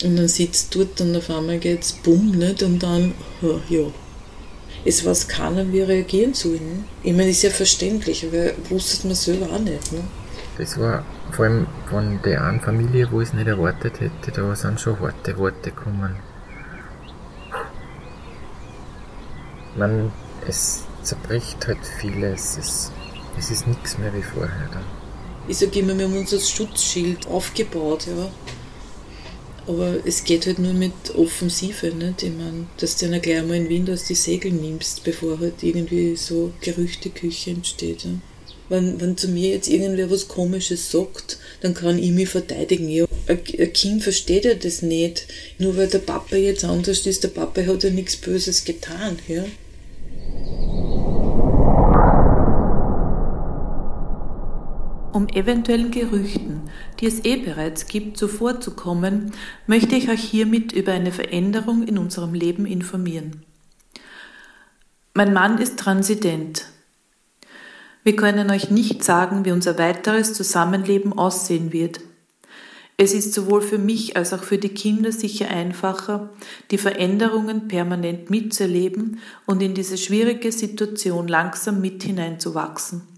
[0.02, 2.62] Und dann sitzt dort und auf einmal geht's bumm, nicht?
[2.62, 3.12] Und dann,
[3.68, 3.80] ja.
[4.84, 6.54] Es weiß keiner, wie reagieren soll.
[6.54, 6.84] Ne?
[7.02, 9.92] Ich meine, ist ja verständlich, aber wusste man selber auch nicht.
[9.92, 10.00] Ne?
[10.58, 14.54] Das war vor allem von der einen Familie, wo ich es nicht erwartet hätte, da
[14.54, 16.16] sind schon harte Worte gekommen.
[19.76, 20.12] Man,
[20.46, 22.90] es zerbricht halt vieles, es,
[23.38, 24.68] es ist nichts mehr wie vorher.
[24.72, 24.84] Dann.
[25.48, 28.30] Ich sage immer, wir haben unser Schutzschild aufgebaut, ja.
[29.68, 32.22] Aber es geht halt nur mit Offensive, nicht?
[32.22, 35.62] Ich meine, dass du dann gleich mal in Wien aus die Segel nimmst, bevor halt
[35.62, 38.04] irgendwie so Gerüchteküche entsteht.
[38.04, 38.10] Ja.
[38.68, 42.88] Wenn, wenn zu mir jetzt irgendwer was Komisches sagt, dann kann ich mich verteidigen.
[42.88, 45.26] Ja, ein Kind versteht ja das nicht.
[45.58, 49.18] Nur weil der Papa jetzt anders ist, der Papa hat ja nichts Böses getan.
[49.28, 49.44] Ja.
[55.16, 56.60] Um eventuellen Gerüchten,
[57.00, 59.32] die es eh bereits gibt, zuvorzukommen,
[59.66, 63.42] möchte ich euch hiermit über eine Veränderung in unserem Leben informieren.
[65.14, 66.66] Mein Mann ist transident.
[68.04, 72.00] Wir können euch nicht sagen, wie unser weiteres Zusammenleben aussehen wird.
[72.98, 76.28] Es ist sowohl für mich als auch für die Kinder sicher einfacher,
[76.70, 83.15] die Veränderungen permanent mitzuerleben und in diese schwierige Situation langsam mit hineinzuwachsen.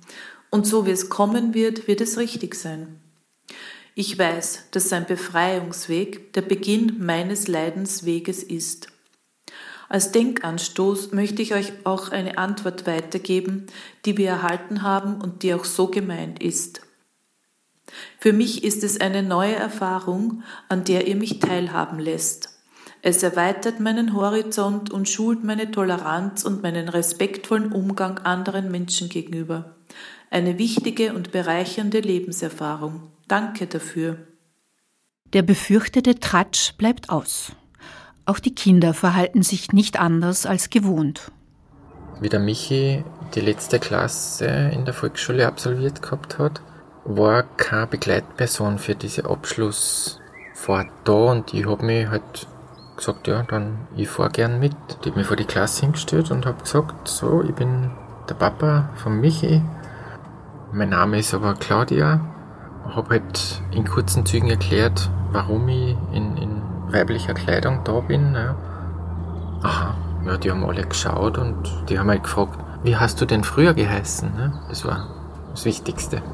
[0.51, 3.01] Und so wie es kommen wird, wird es richtig sein.
[3.95, 8.89] Ich weiß, dass sein Befreiungsweg der Beginn meines Leidensweges ist.
[9.89, 13.67] Als Denkanstoß möchte ich euch auch eine Antwort weitergeben,
[14.05, 16.83] die wir erhalten haben und die auch so gemeint ist.
[18.19, 22.51] Für mich ist es eine neue Erfahrung, an der ihr mich teilhaben lässt.
[23.01, 29.77] Es erweitert meinen Horizont und schult meine Toleranz und meinen respektvollen Umgang anderen Menschen gegenüber.
[30.31, 33.13] Eine wichtige und bereichernde Lebenserfahrung.
[33.29, 34.19] Danke dafür.
[35.33, 37.53] Der befürchtete Tratsch bleibt aus.
[38.25, 41.33] Auch die Kinder verhalten sich nicht anders als gewohnt.
[42.21, 43.05] Wie der Michi
[43.35, 46.61] die letzte Klasse in der Volksschule absolviert gehabt hat,
[47.05, 52.47] war keine Begleitperson für diese Abschlussfahrt da und ich habe mich halt
[52.97, 54.75] gesagt, ja, dann ich fahre gern mit.
[55.01, 57.91] Ich habe mich vor die Klasse hingestellt und habe gesagt, so, ich bin
[58.29, 59.63] der Papa von Michi.
[60.71, 62.21] Mein Name ist aber Claudia.
[62.85, 68.35] Habe halt in kurzen Zügen erklärt, warum ich in, in weiblicher Kleidung da bin.
[68.35, 68.55] Ja.
[69.63, 69.97] Aha,
[70.27, 73.73] ja, die haben alle geschaut und die haben halt gefragt, wie hast du denn früher
[73.75, 74.35] geheißen?
[74.35, 74.53] Ne?
[74.69, 75.09] Das war
[75.51, 76.23] das Wichtigste.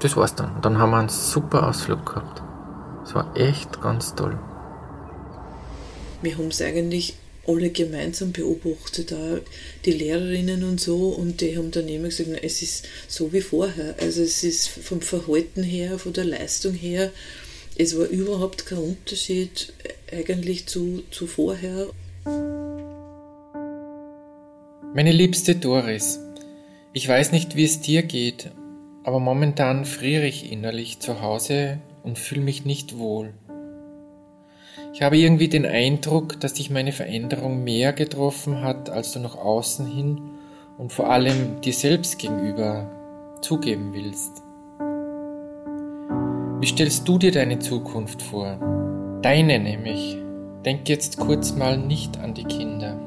[0.00, 0.60] Das war's dann.
[0.60, 2.42] Dann haben wir einen super Ausflug gehabt.
[3.02, 4.38] Es war echt ganz toll.
[6.20, 9.40] Wir haben es eigentlich alle gemeinsam beobachtet, auch
[9.84, 13.94] die Lehrerinnen und so, und die haben dann immer gesagt, es ist so wie vorher.
[14.00, 17.10] Also es ist vom Verhalten her, von der Leistung her,
[17.78, 19.72] es war überhaupt kein Unterschied
[20.10, 21.88] eigentlich zu, zu vorher.
[24.94, 26.18] Meine liebste Doris,
[26.94, 28.50] ich weiß nicht, wie es dir geht,
[29.04, 33.34] aber momentan friere ich innerlich zu Hause und fühle mich nicht wohl.
[34.96, 39.36] Ich habe irgendwie den Eindruck, dass dich meine Veränderung mehr getroffen hat, als du nach
[39.36, 40.22] außen hin
[40.78, 42.90] und vor allem dir selbst gegenüber
[43.42, 44.42] zugeben willst.
[46.62, 48.58] Wie stellst du dir deine Zukunft vor?
[49.20, 50.16] Deine nämlich.
[50.64, 52.98] Denk jetzt kurz mal nicht an die Kinder.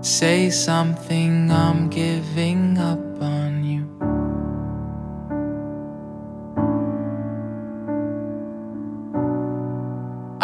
[0.00, 3.99] Say something, I'm giving up on you.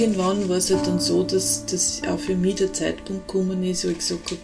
[0.00, 3.84] Irgendwann war es halt dann so, dass, dass auch für mich der Zeitpunkt gekommen ist,
[3.84, 4.40] wo ich gesagt habe,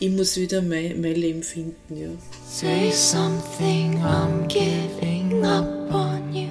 [0.00, 1.94] ich muss wieder mein, mein Leben finden.
[1.94, 2.08] Ja.
[2.48, 6.48] Say something, I'm giving up on you.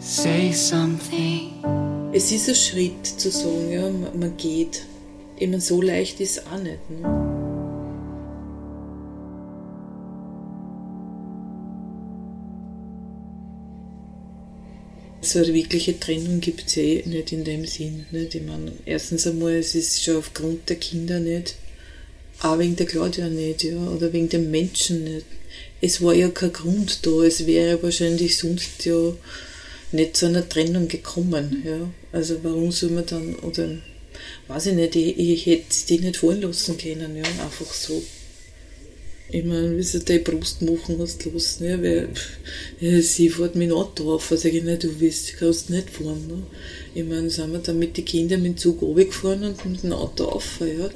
[0.00, 1.52] Say something.
[2.12, 4.82] Es ist ein Schritt zu sagen, ja, man, man geht.
[5.38, 6.90] Meine, so leicht ist es auch nicht.
[6.90, 7.39] Ne?
[15.30, 18.04] So eine wirkliche Trennung gibt es eh nicht in dem Sinn.
[18.10, 18.34] Nicht?
[18.34, 21.54] Ich meine, erstens einmal, es ist schon aufgrund der Kinder nicht,
[22.40, 25.26] auch wegen der Claudia nicht, ja, oder wegen den Menschen nicht.
[25.80, 29.14] Es war ja kein Grund da, es wäre wahrscheinlich sonst ja
[29.92, 31.62] nicht zu einer Trennung gekommen.
[31.64, 31.88] Ja.
[32.10, 33.78] Also warum soll man dann, oder
[34.48, 38.02] weiß ich nicht, ich, ich hätte die nicht fallen lassen können, ja, einfach so.
[39.32, 42.08] Ich meine, wie sie die Brust machen hast lassen, ja, weil
[42.80, 46.26] ja, sie fährt mit dem Auto auf, also ich nicht, du willst, kannst nicht fahren.
[46.26, 46.42] Ne?
[46.94, 49.92] Ich meine, sind wir dann mit den Kindern mit dem Zug runtergefahren und mit dem
[49.92, 50.90] Auto auf, ja.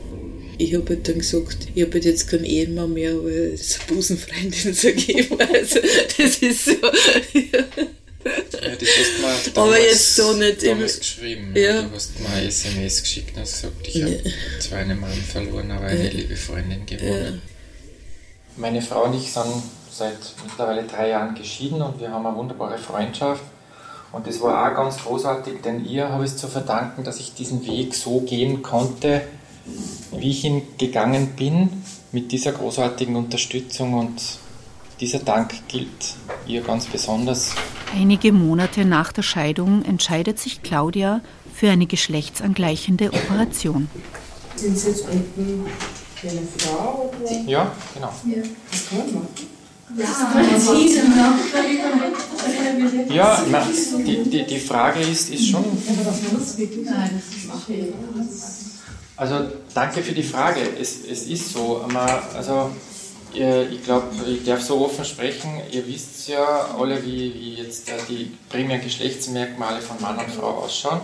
[0.59, 3.95] Ich habe halt dann gesagt, ich habe halt jetzt keinen Ehemann mehr, weil es eine
[3.97, 5.39] Busenfreundin zu geben.
[5.41, 5.79] Also,
[6.19, 6.73] das ist so.
[7.35, 7.65] Ja.
[8.63, 11.53] Ja, das hast du mir Aber damals, jetzt so nicht im- damals geschrieben.
[11.55, 11.83] Ja.
[11.83, 14.31] Du hast mir eine SMS geschickt und hast gesagt, ich habe Ja.
[14.61, 16.11] zwar einen Mann verloren, aber eine Ja.
[16.11, 17.43] liebe Freundin gewonnen.
[18.57, 19.47] Meine Frau und ich sind
[19.91, 23.43] seit mittlerweile drei Jahren geschieden und wir haben eine wunderbare Freundschaft.
[24.13, 27.35] Und das war auch ganz großartig, denn ihr habe ich es zu verdanken, dass ich
[27.35, 29.23] diesen Weg so gehen konnte,
[30.13, 31.83] wie ich ihn gegangen bin,
[32.13, 33.95] mit dieser großartigen Unterstützung.
[33.95, 34.23] Und
[35.01, 36.15] dieser Dank gilt
[36.47, 37.57] ihr ganz besonders.
[37.93, 43.89] Einige Monate nach der Scheidung entscheidet sich Claudia für eine geschlechtsangleichende Operation.
[44.55, 45.67] Sind Sie jetzt unten
[46.31, 47.11] eine Frau?
[47.21, 47.41] Oder?
[47.47, 48.13] Ja, genau.
[48.25, 48.43] Ja.
[49.97, 50.09] Das.
[53.11, 53.67] Ja, na,
[53.99, 55.65] die, die, die Frage ist, ist schon.
[59.17, 59.35] Also
[59.73, 60.61] danke für die Frage.
[60.81, 61.87] Es, es ist so.
[62.35, 62.71] Also
[63.35, 65.61] ich glaube, ich darf so offen sprechen.
[65.71, 70.51] Ihr wisst ja alle, wie, wie jetzt äh, die primären Geschlechtsmerkmale von Mann und Frau
[70.65, 71.01] ausschauen.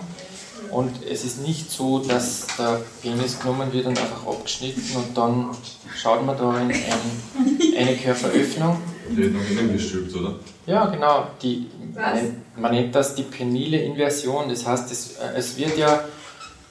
[0.71, 5.51] Und es ist nicht so, dass der Penis genommen wird und einfach abgeschnitten und dann
[5.97, 8.81] schaut man da in ein, eine Körperöffnung.
[9.11, 10.37] Die wird noch innen gestülpt, oder?
[10.67, 11.27] Ja, genau.
[11.43, 14.49] Die, man, nennt, man nennt das die penile Inversion.
[14.49, 16.05] Das heißt, es, äh, es wird ja,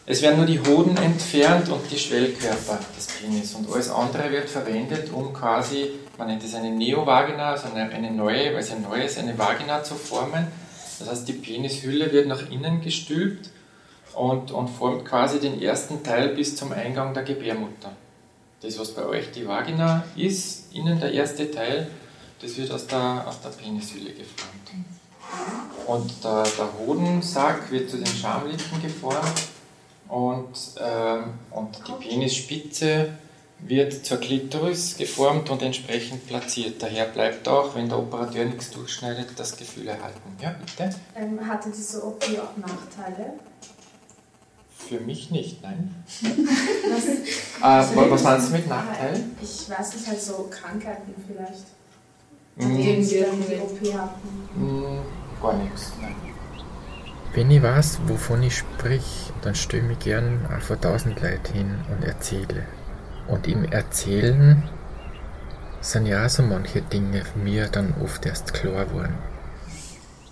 [0.06, 4.50] es werden nur die Hoden entfernt und die Schwellkörper des Penis und alles andere wird
[4.50, 8.76] verwendet, um quasi, man nennt es eine Neovagina, also eine, eine neue, weil es ja
[8.80, 10.48] neu ist, eine Vagina zu formen.
[11.00, 13.50] Das heißt, die Penishülle wird nach innen gestülpt
[14.20, 17.94] und, und formt quasi den ersten Teil bis zum Eingang der Gebärmutter.
[18.62, 21.88] Das, was bei euch die Vagina ist, innen der erste Teil,
[22.42, 24.72] das wird aus der, aus der Penishülle geformt.
[25.88, 29.48] Und der, der Hodensack wird zu den Schamlippen geformt
[30.10, 30.50] und,
[30.82, 33.14] ähm, und die Penisspitze
[33.60, 36.84] wird zur Klitoris geformt und entsprechend platziert.
[36.84, 40.36] Daher bleibt auch, wenn der Operateur nichts durchschneidet, das Gefühl erhalten.
[40.42, 40.94] Ja, bitte?
[41.16, 43.40] Ähm, hatte diese OP auch Nachteile?
[44.90, 45.94] Für mich nicht, nein.
[46.92, 47.06] Was,
[47.94, 49.22] Äh, wa- was meinst du mit Nachteil?
[49.42, 51.66] Ich weiß nicht, halt so Krankheiten vielleicht.
[52.56, 52.76] Mm.
[52.76, 54.50] Die sie dann die OP hatten.
[54.56, 55.00] Hm,
[55.42, 56.16] gar nichts, nein.
[57.34, 61.54] Wenn ich weiß, wovon ich sprich, dann stelle ich mich gern auch vor tausend Leute
[61.54, 62.66] hin und erzähle.
[63.28, 64.68] Und im Erzählen
[65.82, 69.14] sind ja auch so manche Dinge mir dann oft erst klar geworden.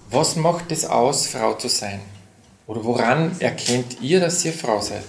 [0.09, 1.99] Was macht es aus, Frau zu sein?
[2.67, 5.03] Oder woran erkennt ihr, dass ihr Frau seid?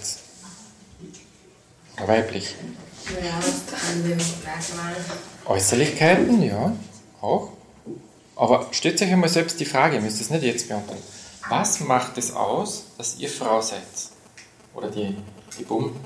[2.06, 2.54] Weiblich.
[3.20, 4.96] Ja, an dem Merkmal.
[5.44, 6.72] Äußerlichkeiten, ja,
[7.20, 7.50] auch.
[8.36, 11.02] Aber stellt euch einmal selbst die Frage, ihr müsst es nicht jetzt beantworten.
[11.48, 13.82] Was macht es aus, dass ihr Frau seid?
[14.74, 15.16] Oder die,
[15.59, 15.96] die Buben,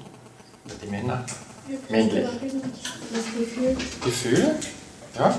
[0.64, 1.26] oder die Männer?
[1.90, 2.26] Männlich.
[3.12, 3.76] Das Gefühl.
[4.03, 4.55] Gefühl?
[5.18, 5.38] Ja.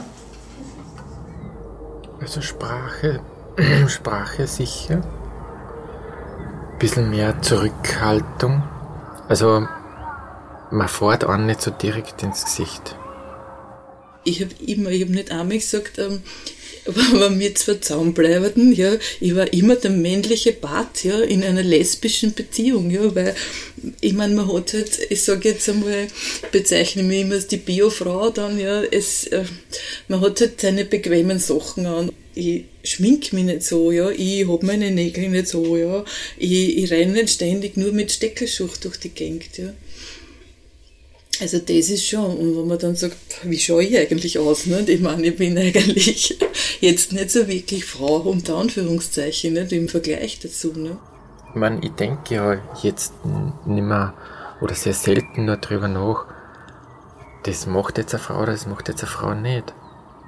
[2.21, 3.21] Also Sprache,
[3.87, 5.01] Sprache sicher.
[6.83, 8.61] Bisschen mehr Zurückhaltung.
[9.29, 9.65] Also
[10.69, 12.97] man fährt auch nicht so direkt ins Gesicht.
[14.25, 16.23] Ich habe immer, ich habe nicht einmal gesagt, ähm,
[16.85, 22.33] wenn wir zwar zusammenbleiben, ja, ich war immer der männliche Part, ja, in einer lesbischen
[22.33, 23.33] Beziehung, ja, weil,
[24.01, 26.07] ich meine, man hat halt, ich sage jetzt einmal,
[26.51, 29.45] bezeichne mich immer als die Biofrau dann, ja, es, äh,
[30.09, 32.11] man hat halt seine bequemen Sachen an.
[32.35, 36.03] Ich schmink mich nicht so, ja, ich hab meine Nägel nicht so, ja,
[36.37, 39.73] ich, ich renne nicht ständig nur mit Steckelschucht durch die Gegend, ja.
[41.41, 44.65] Also das ist schon, und wenn man dann sagt, wie schaue ich eigentlich aus?
[44.65, 44.87] Nicht?
[44.89, 46.37] Ich meine, ich bin eigentlich
[46.79, 49.71] jetzt nicht so wirklich Frau, unter Anführungszeichen, nicht?
[49.71, 50.73] im Vergleich dazu.
[50.73, 50.97] Ne?
[51.49, 54.13] Ich meine, ich denke ja jetzt nicht mehr
[54.61, 56.25] oder sehr selten nur drüber nach,
[57.43, 59.73] das macht jetzt eine Frau oder das macht jetzt eine Frau nicht.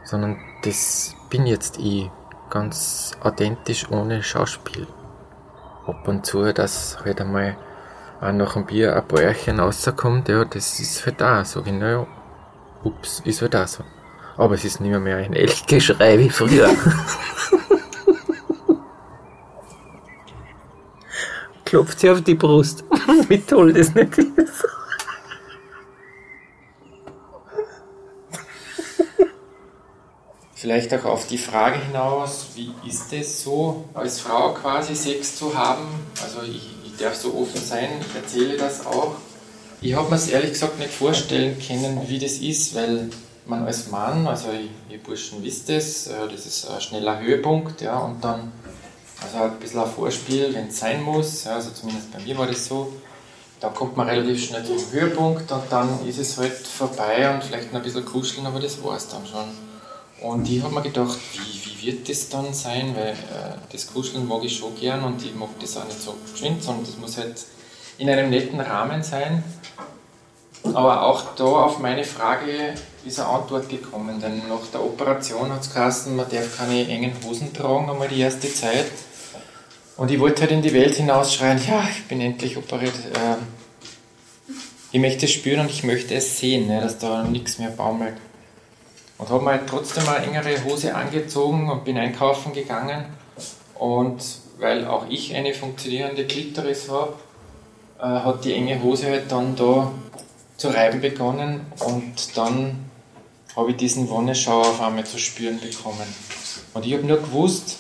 [0.03, 2.09] Sondern das bin jetzt ich,
[2.49, 4.88] ganz authentisch ohne Schauspiel.
[5.86, 7.57] Ab und zu, dass halt einmal
[8.21, 11.61] auch nach dem Bier ein Bäuerchen rauskommt, ja, das ist halt auch so.
[11.61, 12.07] Naja,
[12.84, 13.84] ups, ist halt auch so.
[14.38, 16.69] Aber es ist nicht mehr, mehr ein Elchgeschrei wie früher.
[21.65, 22.84] Klopft sie auf die Brust.
[23.30, 24.65] wie toll das nicht ist.
[30.66, 35.55] Vielleicht auch auf die Frage hinaus, wie ist es so, als Frau quasi Sex zu
[35.55, 35.86] haben?
[36.24, 39.13] Also ich, ich darf so offen sein, ich erzähle das auch.
[39.80, 43.11] Ich habe mir es ehrlich gesagt nicht vorstellen können, wie das ist, weil
[43.45, 44.47] man als Mann, also
[44.89, 48.51] ihr Burschen wisst es, äh, das ist ein schneller Höhepunkt, ja, und dann
[49.22, 52.47] also ein bisschen ein Vorspiel, wenn es sein muss, ja, also zumindest bei mir war
[52.47, 52.91] das so.
[53.59, 57.72] Da kommt man relativ schnell zum Höhepunkt und dann ist es halt vorbei und vielleicht
[57.72, 59.64] noch ein bisschen kuscheln, aber das war es dann schon.
[60.26, 64.28] Und ich habe mir gedacht, wie, wie wird das dann sein, weil äh, das Kuscheln
[64.28, 67.17] mag ich schon gern und ich mag das auch nicht so geschwind, sondern das muss
[67.17, 67.45] halt
[67.99, 69.43] in einem netten Rahmen sein.
[70.63, 72.73] Aber auch da auf meine Frage
[73.05, 77.13] ist eine Antwort gekommen, denn nach der Operation hat es geheißen, man darf keine engen
[77.23, 78.88] Hosen tragen, einmal die erste Zeit.
[79.95, 82.95] Und ich wollte halt in die Welt hinausschreien, ja, ich bin endlich operiert.
[83.13, 83.36] Äh,
[84.91, 88.15] ich möchte es spüren und ich möchte es sehen, ne, dass da nichts mehr baumelt.
[89.18, 93.05] Und habe mir halt trotzdem eine engere Hose angezogen und bin einkaufen gegangen.
[93.76, 94.22] Und
[94.57, 97.13] weil auch ich eine funktionierende Klitoris habe,
[97.99, 99.91] äh, hat die enge Hose halt dann da
[100.57, 102.86] zu reiben begonnen und dann
[103.55, 106.07] habe ich diesen Wonneschauer auf einmal zu spüren bekommen.
[106.74, 107.78] Und ich habe nur gewusst,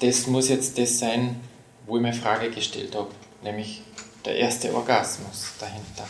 [0.00, 1.40] das muss jetzt das sein,
[1.86, 3.10] wo ich meine Frage gestellt habe,
[3.42, 3.82] nämlich
[4.24, 6.06] der erste Orgasmus dahinter.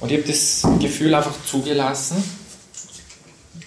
[0.00, 2.22] Und ich habe das Gefühl einfach zugelassen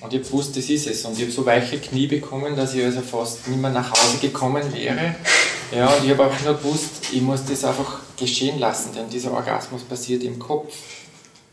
[0.04, 1.06] und ich habe gewusst, das ist es.
[1.06, 4.18] Und ich habe so weiche Knie bekommen, dass ich also fast nicht mehr nach Hause
[4.18, 5.16] gekommen wäre.
[5.74, 9.32] Ja, und ich habe auch nur gewusst, ich muss das einfach geschehen lassen, denn dieser
[9.32, 10.76] Orgasmus passiert im Kopf.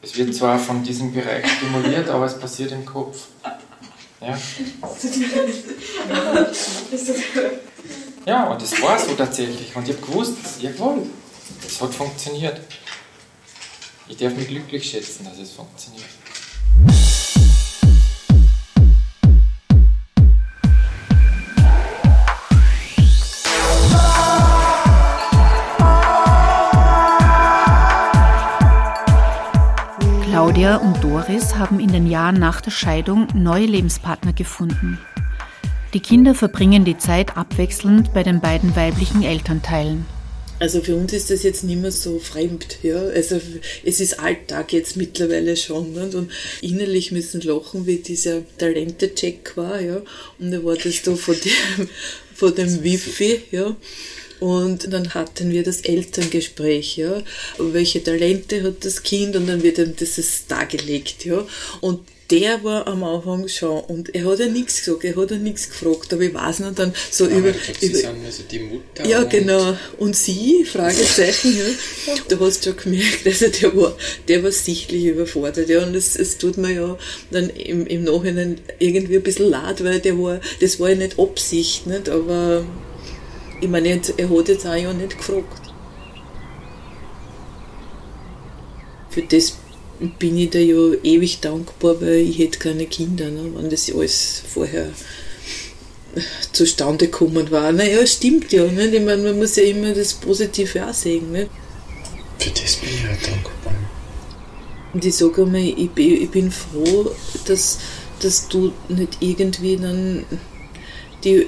[0.02, 3.28] Es wird zwar von diesem Bereich stimuliert, aber es passiert im Kopf.
[4.20, 4.36] Ja.
[8.26, 9.74] Ja, und es war so tatsächlich.
[9.74, 11.06] Und ich habe gewusst, jawohl,
[11.66, 12.60] es hat funktioniert.
[14.08, 16.04] Ich darf mich glücklich schätzen, dass es funktioniert.
[30.60, 34.98] Claudia und Doris haben in den Jahren nach der Scheidung neue Lebenspartner gefunden.
[35.94, 40.04] Die Kinder verbringen die Zeit abwechselnd bei den beiden weiblichen Elternteilen.
[40.58, 42.98] Also für uns ist das jetzt nicht mehr so fremd, ja.
[42.98, 43.40] Also
[43.84, 45.94] es ist Alltag jetzt mittlerweile schon.
[45.94, 46.14] Nicht?
[46.14, 46.30] Und
[46.60, 50.02] innerlich müssen lachen, wie dieser Talente-Check war, ja.
[50.38, 51.88] Und da war das da von dem,
[52.34, 53.74] von dem Wifi, ja.
[54.40, 57.22] Und dann hatten wir das Elterngespräch, ja.
[57.58, 59.36] Welche Talente hat das Kind?
[59.36, 61.46] Und dann wird ihm das ist dargelegt, ja.
[61.80, 65.36] Und der war am Anfang schon und er hat ja nichts gesagt, er hat ja
[65.36, 68.42] nichts gefragt, aber ich weiß noch dann so Aber über, ich glaub, Sie über also
[68.50, 69.06] die Mutter.
[69.06, 69.76] ja, und genau.
[69.98, 70.64] Und sie?
[70.64, 72.14] Fragezeichen, ja.
[72.28, 73.96] Du hast schon gemerkt, also der war,
[74.28, 75.82] der war sichtlich überfordert, ja.
[75.82, 76.98] Und es, es tut mir ja
[77.32, 81.18] dann im, im Nachhinein irgendwie ein bisschen leid, weil der war, das war ja nicht
[81.18, 82.08] Absicht, nicht?
[82.08, 82.64] Aber
[83.60, 85.62] ich meine, jetzt- er hat jetzt auch ja nicht gefragt.
[89.10, 89.56] Für das
[90.18, 94.42] bin ich da ja ewig dankbar, weil ich hätte keine Kinder, ne, wenn das alles
[94.48, 94.88] vorher
[96.52, 97.72] zustande gekommen war.
[97.72, 98.64] Naja, stimmt ja.
[98.64, 98.94] Nicht?
[98.94, 101.30] Ich meine, man muss ja immer das Positive auch sehen.
[101.32, 101.50] Nicht?
[102.38, 103.74] Für das bin ich ja dankbar.
[104.92, 107.10] Und ich sage einmal, ich, bin- ich bin froh,
[107.46, 107.78] dass,
[108.20, 110.24] dass du nicht irgendwie dann
[111.24, 111.46] die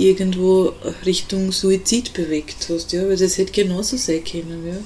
[0.00, 0.72] irgendwo
[1.04, 4.78] Richtung Suizid bewegt hast, ja, weil das hätte genauso sein können, ja.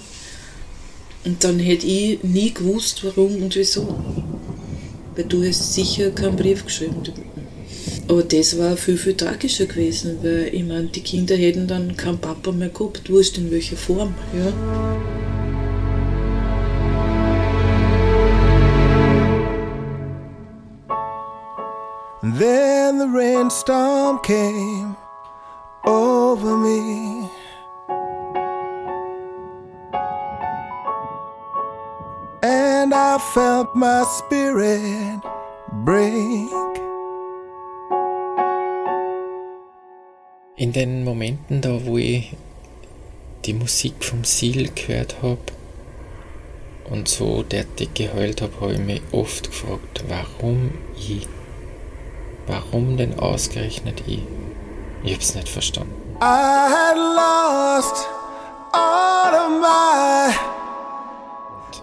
[1.24, 3.96] Und dann hätte ich nie gewusst, warum und wieso.
[5.14, 7.02] Weil du hast sicher keinen Brief geschrieben.
[8.08, 12.18] Aber das war viel, viel tragischer gewesen, weil ich meine, die Kinder hätten dann keinen
[12.18, 14.52] Papa mehr gehabt, wurscht in welcher Form, ja.
[22.38, 24.96] Then the rainstorm came
[25.84, 27.28] over me.
[32.42, 35.20] And I felt my spirit
[35.84, 36.50] break.
[40.56, 42.34] In den Momenten da, wo ich
[43.44, 45.38] die Musik vom Seal gehört habe
[46.90, 51.26] und so derartig geheult habe, habe ich mich oft gefragt, warum ich?
[52.46, 54.22] Warum denn ausgerechnet ich?
[55.04, 55.92] Ich hab's nicht verstanden.
[56.20, 58.06] I had lost
[58.72, 60.34] all of my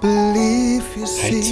[0.01, 1.51] belief, you see, ich,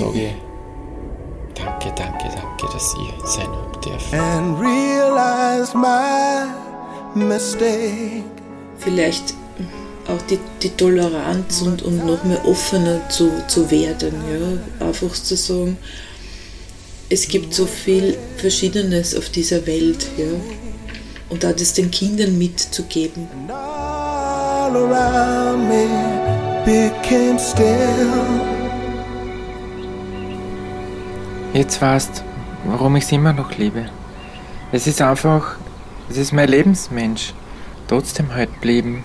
[1.54, 4.20] danke, danke, danke, dass ich sein hab dürfen.
[4.20, 6.48] and realized my
[7.14, 8.24] mistake.
[8.80, 9.36] vielleicht
[10.08, 14.14] auch die, die Toleranz und, und noch mehr offener zu, zu werden.
[14.80, 14.88] Ja?
[14.88, 15.78] Einfach zu sagen,
[17.10, 20.08] es gibt so viel Verschiedenes auf dieser Welt.
[20.18, 20.26] Ja?
[21.30, 23.28] Und da das den Kindern mitzugeben.
[23.50, 25.88] All around me
[26.66, 28.10] became still.
[31.54, 32.24] Jetzt weißt,
[32.66, 33.86] warum ich sie immer noch liebe.
[34.72, 35.58] Es ist einfach,
[36.10, 37.34] es ist mein Lebensmensch.
[37.88, 39.04] Trotzdem halt blieben.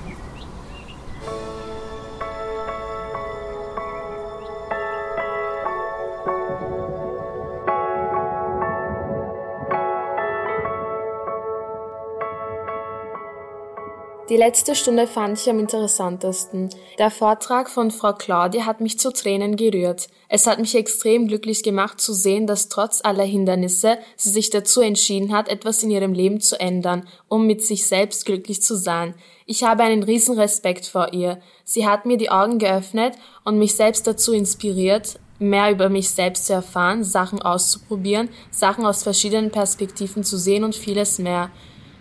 [14.35, 16.69] Die letzte Stunde fand ich am interessantesten.
[16.99, 20.09] Der Vortrag von Frau Claudia hat mich zu Tränen gerührt.
[20.29, 24.81] Es hat mich extrem glücklich gemacht zu sehen, dass trotz aller Hindernisse sie sich dazu
[24.81, 29.15] entschieden hat, etwas in ihrem Leben zu ändern, um mit sich selbst glücklich zu sein.
[29.47, 31.39] Ich habe einen riesen Respekt vor ihr.
[31.63, 33.15] Sie hat mir die Augen geöffnet
[33.45, 39.05] und mich selbst dazu inspiriert, mehr über mich selbst zu erfahren, Sachen auszuprobieren, Sachen aus
[39.05, 41.53] verschiedenen Perspektiven zu sehen und vieles mehr.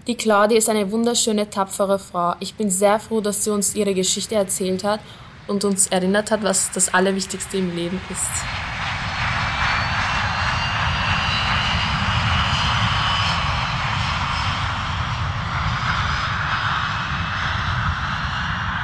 [0.06, 2.36] Die Claudia ist eine wunderschöne, tapfere Frau.
[2.42, 5.00] Ich bin sehr froh, dass sie uns ihre Geschichte erzählt hat
[5.48, 8.22] und uns erinnert hat, was das Allerwichtigste im Leben ist.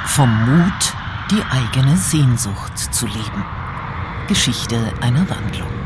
[0.06, 0.94] Vom Mut,
[1.30, 3.44] die eigene Sehnsucht zu leben.
[4.26, 5.79] Geschichte einer Wandlung.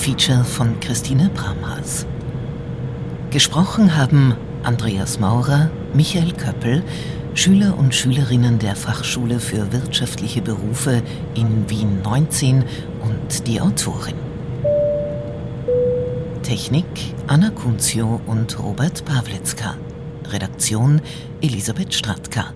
[0.00, 2.06] Feature von Christine Bramhals.
[3.30, 6.82] Gesprochen haben Andreas Maurer, Michael Köppel,
[7.34, 11.02] Schüler und Schülerinnen der Fachschule für wirtschaftliche Berufe
[11.34, 12.64] in Wien 19
[13.02, 14.14] und die Autorin.
[16.44, 16.86] Technik
[17.26, 19.76] Anna Kunzio und Robert Pawlitzka.
[20.32, 21.02] Redaktion
[21.42, 22.54] Elisabeth Stratka.